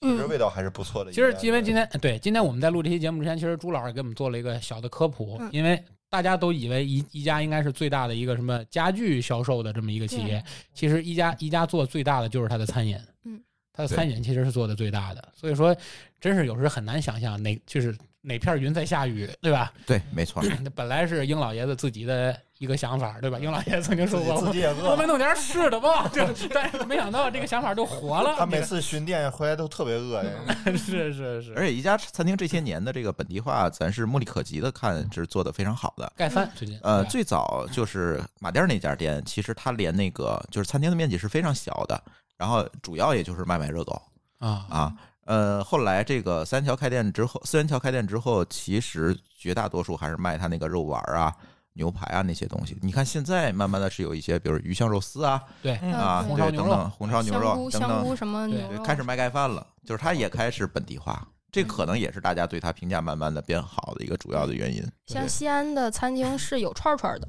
[0.00, 1.12] 嗯，其实味道还是不错的。
[1.12, 10.42] 其实因为今天对今天我们在录这期节目之前，其实朱老师给我们做了一个小的科普，嗯因为大家都以为宜宜家应该是最大的一个什么家具销售的这么一个企业，
[10.74, 13.40] 其实宜家宜家做最大的就是它的餐饮，嗯，
[13.72, 15.76] 它的餐饮其实是做的最大的，所以说
[16.20, 19.72] 真是有时候很难想象哪就是哪片云在下雨，对吧？
[19.86, 20.42] 对，没错。
[20.62, 23.38] 那 本来是英老爷子自己的一个想法，对吧？
[23.38, 25.06] 英老爷子曾经说过，自己自己也我饿们。
[25.06, 28.34] 弄点吃的吧，对， 但是没想到这个想法就活了。
[28.36, 30.30] 他每次巡店回来都特别饿呀，
[30.76, 36.12] 是是是，而且一家餐厅这些年的这个本地化，咱是目力可及的，看是做的非常好的。
[36.14, 41.98] 盖饭最近呃，最早就是马甸儿那家店，其实它连那个就是餐厅的面积是非常小的，
[42.36, 44.02] 然后主要也就是卖卖热狗
[44.38, 44.92] 啊啊。
[45.24, 51.32] 呃，后来这个三元桥开店之后，四元桥开店之后，其实绝大多数还是卖他那个肉丸啊、
[51.80, 52.76] 牛排啊那些东西。
[52.82, 61.26] 你看现在慢慢的是有一些，比如鱼香肉丝啊对，嗯啊，对对，红烧牛肉等等，红烧牛香肉菇、香等等菇，什么对牛肉，开始卖盖饭了，就是它也开始本地化。
[61.50, 64.84] 这可能也是大家对它评价慢慢的变好的一个主要的原因。
[65.06, 67.26] 像西安的餐厅是有串串的，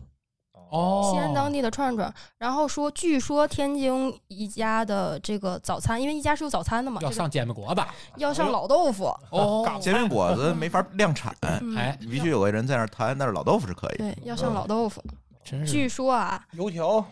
[0.72, 2.12] 哦，西安当地的串串。
[2.38, 7.82] 然后说，据说天津一家的这个早餐，因为一家是有早餐的嘛，要上煎饼果子
[8.16, 13.98] 要上老豆腐，哦，煎饼果子没法量产，嗯，哎，你必须有个人在那儿摊，但是老豆腐是可以。
[13.98, 15.04] 对，要上老豆腐。
[15.44, 15.72] 真是。
[15.72, 17.04] 据说啊，油条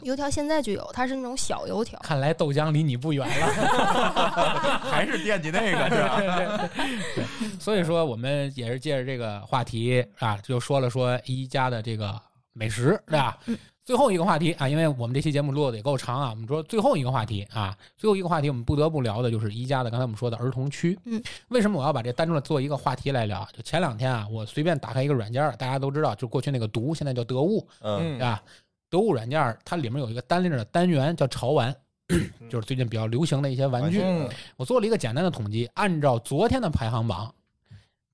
[0.00, 1.98] 油条现在就有，它是那种小油条。
[2.00, 6.68] 看来豆浆离你不远了， 还是惦记那个是吧？
[7.14, 7.24] 对
[7.58, 12.20] 所以说我们也是借着这个话题啊，就说了说一家的这个
[12.54, 13.38] 美食，对吧？
[13.46, 20.98] 嗯最后一个话题啊，因为我们这期节目录的也够长啊，我们说最后一个话题啊，最后一个话题我们不得不聊的就是宜家的刚才我们说的儿童区。
[21.04, 23.46] 嗯，为什么我要把这单独的做一个话题来聊？
[23.54, 28.42] 就前两天啊，我随便打开一个软件儿，大家都知道，就过去那个毒，现在叫得物，嗯，对吧？
[28.88, 31.76] 得物软件儿它里面有一个单列的单元叫潮玩，
[32.48, 34.00] 就是最近比较流行的一些玩具。
[34.02, 34.26] 嗯，
[34.56, 37.34] 我做了一个简单的统计，按照昨天的排行榜，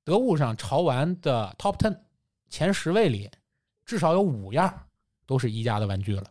[0.04, 1.96] 得物上潮玩的 Top Ten
[2.48, 3.30] 前十位里，
[3.90, 4.72] 至少有五样
[5.26, 6.22] 都是宜家的玩具了。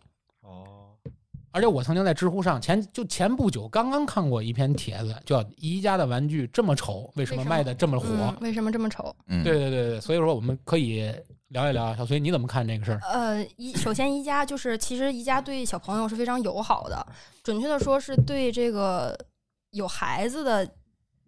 [0.43, 0.95] 哦，
[1.51, 9.13] 而且我曾经在知乎上前就前不久刚刚看过一篇帖子，叫“宜家的玩具这么丑，为什么卖的这么火嗯，为什么这么丑？
[9.27, 11.13] 嗯，对对对对，所以说我们可以
[11.49, 12.99] 聊一聊，小崔你怎么看这个事儿？
[13.01, 17.05] 呃，宜首先宜家就是，其实宜家对小朋友是非常友好的，
[17.43, 19.19] 准确的说是对这个
[19.71, 20.65] 有孩子的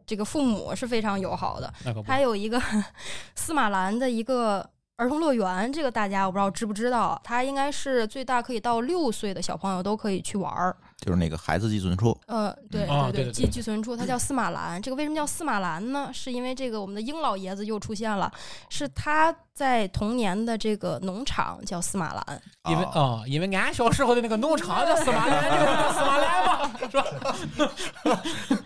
[0.05, 1.73] 这个父母是非常友好的。
[1.83, 2.57] 那可不它有一个
[3.35, 4.67] 司马兰的一个
[4.97, 10.77] 儿童乐园，这个大家我不知道知不知道，它应该是最大可以到六岁的小朋友都可以去玩儿。
[11.03, 14.79] 就是那个孩子寄存处，呃，对对啊对寄寄存处，它叫司马兰。
[14.79, 16.11] 这个为什么叫司马兰呢？
[16.13, 18.31] 是因为这个我们的英老爷子又出现了，
[18.69, 22.41] 是他在童年的这个农场叫司马兰。
[22.69, 28.23] 因为啊啊、因为俺小时候的那个农场叫司马兰，这个叫司马兰吧，是吧？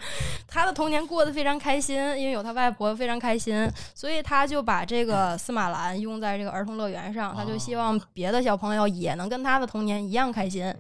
[0.46, 10.74] 他的童年过得非常开心，因为有他外婆非常开心，所以他就把这个司马兰用在这个儿童乐园上，他就希望别的小朋友也能跟他的童年一样开心。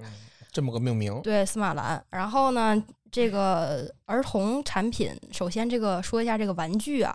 [0.55, 2.01] 这么个命名，对，司马兰。
[2.11, 7.13] 然后呢，这个儿童产品，首先这个说一下这个玩具啊，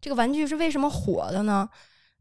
[0.00, 1.68] 这个玩具是为什么火的呢？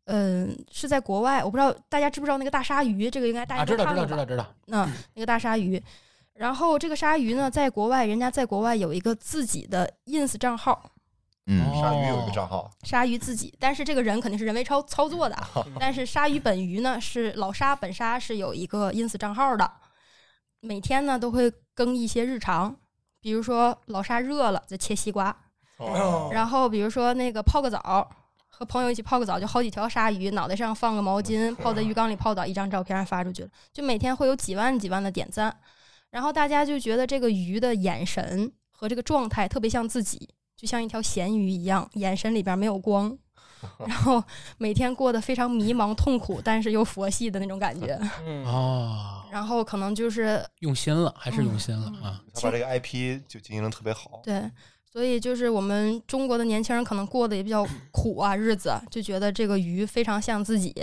[0.05, 3.95] 嗯，是在国外，我不知道大家知不知道那个大鲨鱼，这个应该大家啊，知道知？
[3.95, 5.79] 道知道知道，那那个大鲨鱼，
[6.33, 10.89] 然后这个鲨鱼呢，在国外，人家在国外有一个自己的 ins 账号，
[11.45, 15.47] 嗯哦鲨鱼有一个账号，鲨鱼自己，但是这个人肯定是人为操操作的啊。
[15.79, 19.71] 但是鲨鱼本鱼呢，是老鲨本鲨是有一个 ins 账号的，
[20.65, 22.75] 每天呢都会更一些日常，
[23.21, 25.35] 比如说老沙热了就切西瓜，
[25.77, 26.29] 哦。
[26.33, 28.09] 然后比如说那个泡个澡，
[28.47, 35.55] 和朋友一起泡个澡，就好几条鲨鱼，脑袋上放个毛巾，泡在浴缸里泡澡，一张照片发出去了，就每天会有几万几万的点赞，
[36.09, 43.17] 然后大家就觉得这个鱼的眼神和这个状态特别像自己，就像一条咸鱼一样，眼神里边没有光。
[43.87, 44.23] 然后
[44.57, 47.99] 每天过得非常迷茫、痛苦，但是又佛系的那种感觉。
[48.25, 52.21] 嗯哦，然后可能就是用心了，还是用心了嗯啊！
[52.33, 54.21] 他把这个 IP 就经营的特别好。
[54.23, 54.49] 对，
[54.91, 60.73] 所以就是我们中国的年轻人可能过得也比较苦啊，日子就觉得这个鱼非常像自己，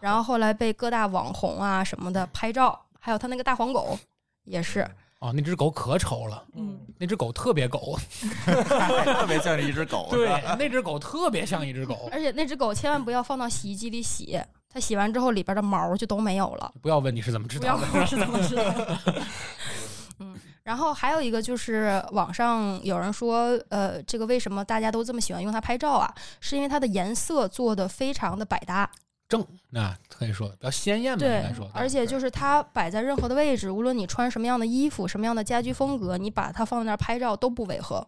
[0.00, 3.98] 然后后来被各大网红啊什么的拍照，还有他那个大黄狗
[4.44, 4.86] 也是，
[5.20, 7.98] 哦，那只狗可丑了，嗯那只狗特别狗，
[8.44, 10.08] 特别像一只狗。
[10.12, 10.28] 对，
[10.58, 12.08] 那只狗特别像一只狗。
[12.10, 16.72] 而且那只狗千万不要放到洗衣机里洗，它洗完之后里边的毛就都没有了。
[16.80, 18.98] 不要问你是怎么知道不要问我是怎么知道的。
[20.20, 26.14] 嗯，然后还有一个就是网上有人说，呃，这个为什么大家都这么喜欢用它拍照啊？
[26.40, 28.90] 是因为它的颜色做的非常的百搭，
[29.30, 38.06] 正那可以说比较鲜艳吧，应对该说，，而且就是它摆在任何的位置，无论你穿什么样的衣服、什么样的家居风格，你把它放在那儿拍照都不违和。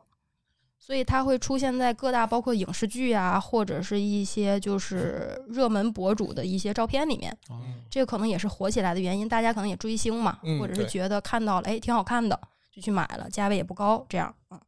[0.79, 7.31] 所以它会出现在各大包括影视剧啊，或者是一些就是热门博主的一些照片里面。
[7.49, 12.37] 哦这个可能也是火起来的原因，大家可能也追星嘛，嗯或者是觉得看到了，哎，挺好看的，
[12.75, 14.59] 就去买了，价位也不高，这样，嗯，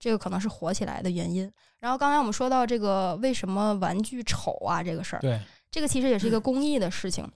[0.00, 1.48] 这个可能是火起来的原因。
[1.78, 5.38] 然后刚才我们说到这个为什么玩具丑啊这个事儿，对，
[5.74, 7.28] 这个其实也是一个公益的事情。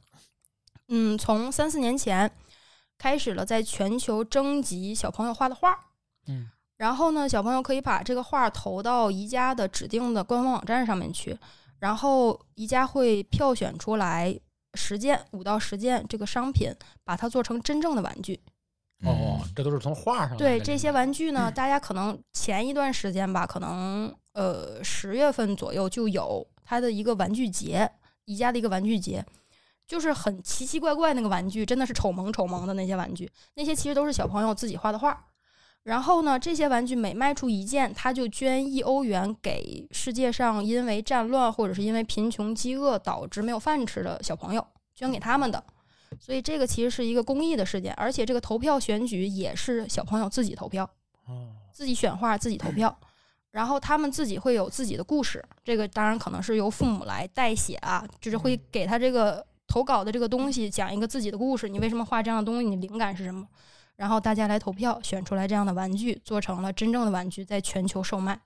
[0.87, 2.31] 嗯，从三四年前
[2.97, 5.77] 开始了，在全球征集小朋友画的画，
[6.29, 11.37] 嗯，然后呢，小朋友可以把这个画投到宜家的指定的官方网站上面去，
[11.81, 14.39] 然后宜家会票选出来
[14.75, 18.39] 十件五到十件这个商品，把它做成真正的玩具。
[19.05, 27.91] 哦，这都是从画上对这些玩具嗯呢，大家可能前一段时间吧，可能呃十月份左右就有它的一个玩具节，
[28.29, 29.25] 宜家的一个玩具节，
[29.87, 35.25] 就是很奇奇怪怪那个玩具，真的是丑萌丑萌的那些玩具，那些其实都是小朋友自己画的画。
[35.85, 45.65] 然后呢，这些玩具每卖出一件，他就捐一欧元给世界上因为战乱或者是因为贫穷饥饿导致没有饭吃的小朋友，捐给他们的。
[46.21, 50.85] 所以这个其实是一个公益的事件，而且这个投票选举也是小朋友自己投票，
[51.27, 52.99] 哦，自己选画，自己投票，
[53.51, 55.45] 然后他们自己会有自己的故事。
[55.65, 63.47] 这个当然可能是由父母来代写啊，就是会给他这个投稿的这个东西讲一个自己的故事，你为什么画这样的东西，你灵感是什么？
[63.97, 68.41] 然后大家来投票，选出来这样的玩具，做成了真正的玩具，在全球售卖，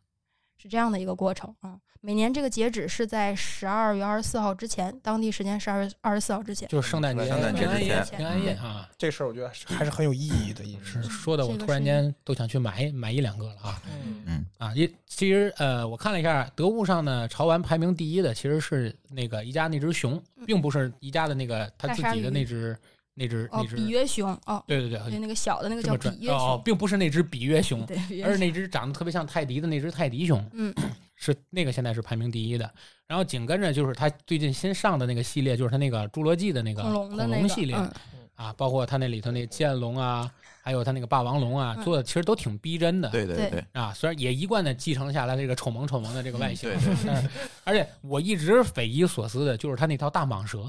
[0.63, 1.77] 是这样的一个过程啊。
[2.05, 6.69] 每年这个截止是在十二月二十四号之前，当地时间十二月二十四号之前。
[6.69, 11.03] 就是圣诞节、圣诞节平安夜、之前平安夜啊，这事儿我觉得还是很有意义的也是。
[11.05, 13.83] 说的我突然间都想去买买一两个了啊
[14.27, 14.73] 嗯啊！
[14.75, 22.77] 也其实呃，我看了一下得物上呢，潮玩排名第一的其实是那个宜家那只熊，并不是宜家的那个他自己的那只
[23.15, 30.75] 那只哦那，只比约熊哦，对对对，对，那个小的那个叫比约哦，熊，并不是那只比约熊， 对，比约而是那只长得特别像泰迪的那只泰迪熊，嗯，
[31.17, 32.71] 是那个现在是排名第一的。
[33.07, 37.93] 然后紧跟着就是他最近新上的那个系列，就是他那个侏罗纪的那个恐龙的那个系列、嗯
[38.35, 40.31] 啊，包括他那里头那剑龙啊，
[40.63, 43.11] 还有他那个霸王龙啊，嗯做的其实都挺逼真的。
[43.11, 47.31] 对对对对，啊，虽然也一贯的继承下来这个丑萌丑萌的这个外形，嗯对对
[47.65, 50.61] 而且我一直匪夷所思的就是他那条大蟒蛇，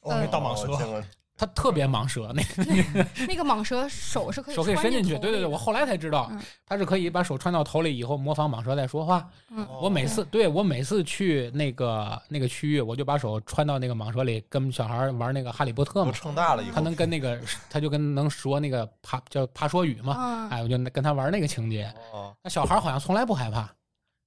[0.00, 1.04] 哦，那大蟒蛇，
[1.36, 5.18] 哦见过它特别蟒蛇，那个 那个蟒蛇手是可以手可以伸进去。
[5.18, 6.30] 对对对，我后来才知道
[6.66, 9.28] 他，是可以把手穿到头里以后模仿蟒蛇在说话。
[9.50, 16.12] 嗯我每次对我每次去那个那个区域，我就把手穿到那个蟒蛇里，跟小孩玩那个哈利波特嘛。
[16.12, 17.38] 撑大了以后，他能跟那个，
[17.68, 21.92] 他就跟能说那个爬叫爬说语嘛，啊，哎，我就跟他玩那个情节。
[22.12, 23.68] 哦，那小孩好像从来不害怕，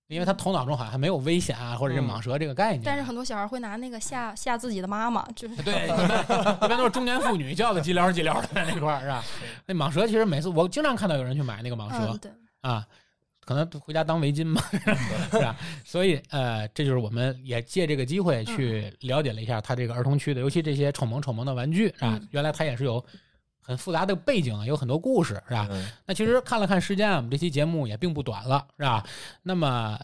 [0.09, 2.81] 因为他头脑中好像还没有危险啊，或者是蟒蛇这个概念。
[2.83, 9.23] 但是很多小孩会拿那个吓吓自己的妈妈，就是对，一般都是中年妇女叫的叽撩叽撩的在那块儿是吧？
[9.67, 12.31] 那蟒蛇其实每次我经常看到有人去买那个蟒蛇嗯，对，
[12.61, 12.83] 啊，
[13.45, 14.59] 可能回家当围巾嘛，
[15.31, 15.55] 是吧？
[15.85, 22.27] 所以呃，这就是我们也借这个机会去了解了一下他这个儿童区的，尤其这些丑萌丑萌的玩具，是吧嗯？
[22.31, 23.03] 原来它也是有
[23.69, 25.67] 很复杂的背景，有很多故事，是吧？
[25.69, 29.05] 嗯那其实看了看时间啊，我们这期节目也并不短了，是吧？
[29.43, 29.99] 那么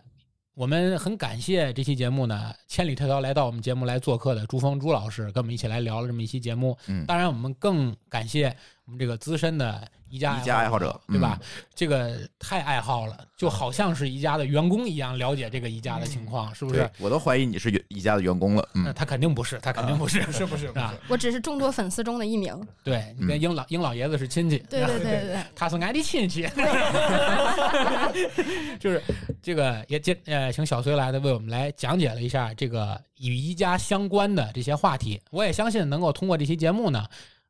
[0.54, 6.78] 我们很感谢这期节目呢，千里迢迢来到我们节目来做客的朱峰朱老师，跟我们一起来聊了这么一期节目。
[6.86, 8.56] 嗯当然，我们更感谢
[8.86, 11.40] 我们这个资深的宜家宜家爱好者对吧？
[11.42, 16.90] 嗯这个太爱好了，就好像是宜家的员工一样了解这个宜家的情况，是不是？
[17.00, 18.66] 我都怀疑你是宜家的员工了。
[18.76, 20.72] 嗯，那他肯定不是，他肯定不是，是不是？
[21.10, 22.56] 我只是众多粉丝中的一名。
[22.84, 26.48] 对你跟英老英老爷子是亲戚，对对对对，他是俺的亲戚，
[28.80, 29.02] 就是
[29.42, 35.20] 这个也接呃，请小崔来的为我们来讲解了一下这个与宜家相关的这些话题。
[35.32, 37.06] 我也相信能够通过这期节目呢，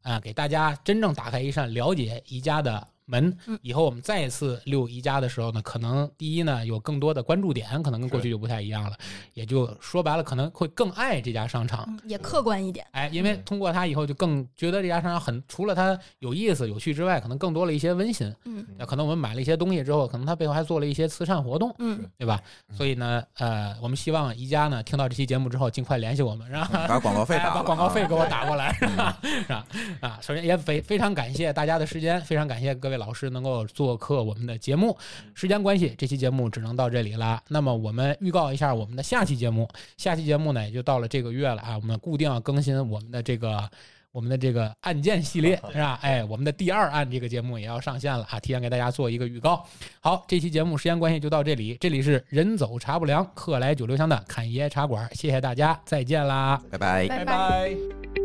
[0.05, 3.57] 啊、给大家真正打开一扇了解宜家的门嗯。
[3.61, 8.97] 以后我们再一次溜宜家的时候呢，可能第一呢有更多的关注点，可能跟过去就不太一样了，
[9.33, 11.85] 也就说白了可能会更爱这家商场。
[11.87, 12.85] 嗯也客观一点。
[12.91, 18.33] 哎，因为通过它以后，就更觉得这家商场很除了它有意思、有趣之外，可能更多了一些温馨。
[18.45, 22.39] 嗯那可能我们买了一些东西之后，可能它背后还做了一些慈善活动，嗯，对吧？
[22.71, 29.17] 所以呢，呃，我们希望宜家呢听到这期节目之后，尽快联系我们，让把广告费哎把广告费啊给我打过来，是吧？
[29.23, 29.65] 是吧？
[30.01, 34.97] 啊，首先也非非常感谢大家的时间，非常感谢各位老师能够做客我们的节目。
[35.33, 37.41] 时间关系，这期节目只能到这里啦。
[37.49, 39.67] 那么我们预告一下我们的下期节目，
[39.97, 43.69] 下期节目呢也就到了这个月了啊，我们固定要更新我们的这个。
[44.15, 45.99] 我们的这个案件系列是吧？
[46.01, 49.61] 哎，我们的第二案这个节目也要上线了啊，提前给大家做一个预告。
[49.99, 56.61] 好，这期节目时间关系就到这里，这里是人走茶不凉，客来酒留香的侃爷茶馆，谢谢大家，再见啦。
[56.71, 57.07] 拜拜。
[57.09, 58.24] 拜拜拜。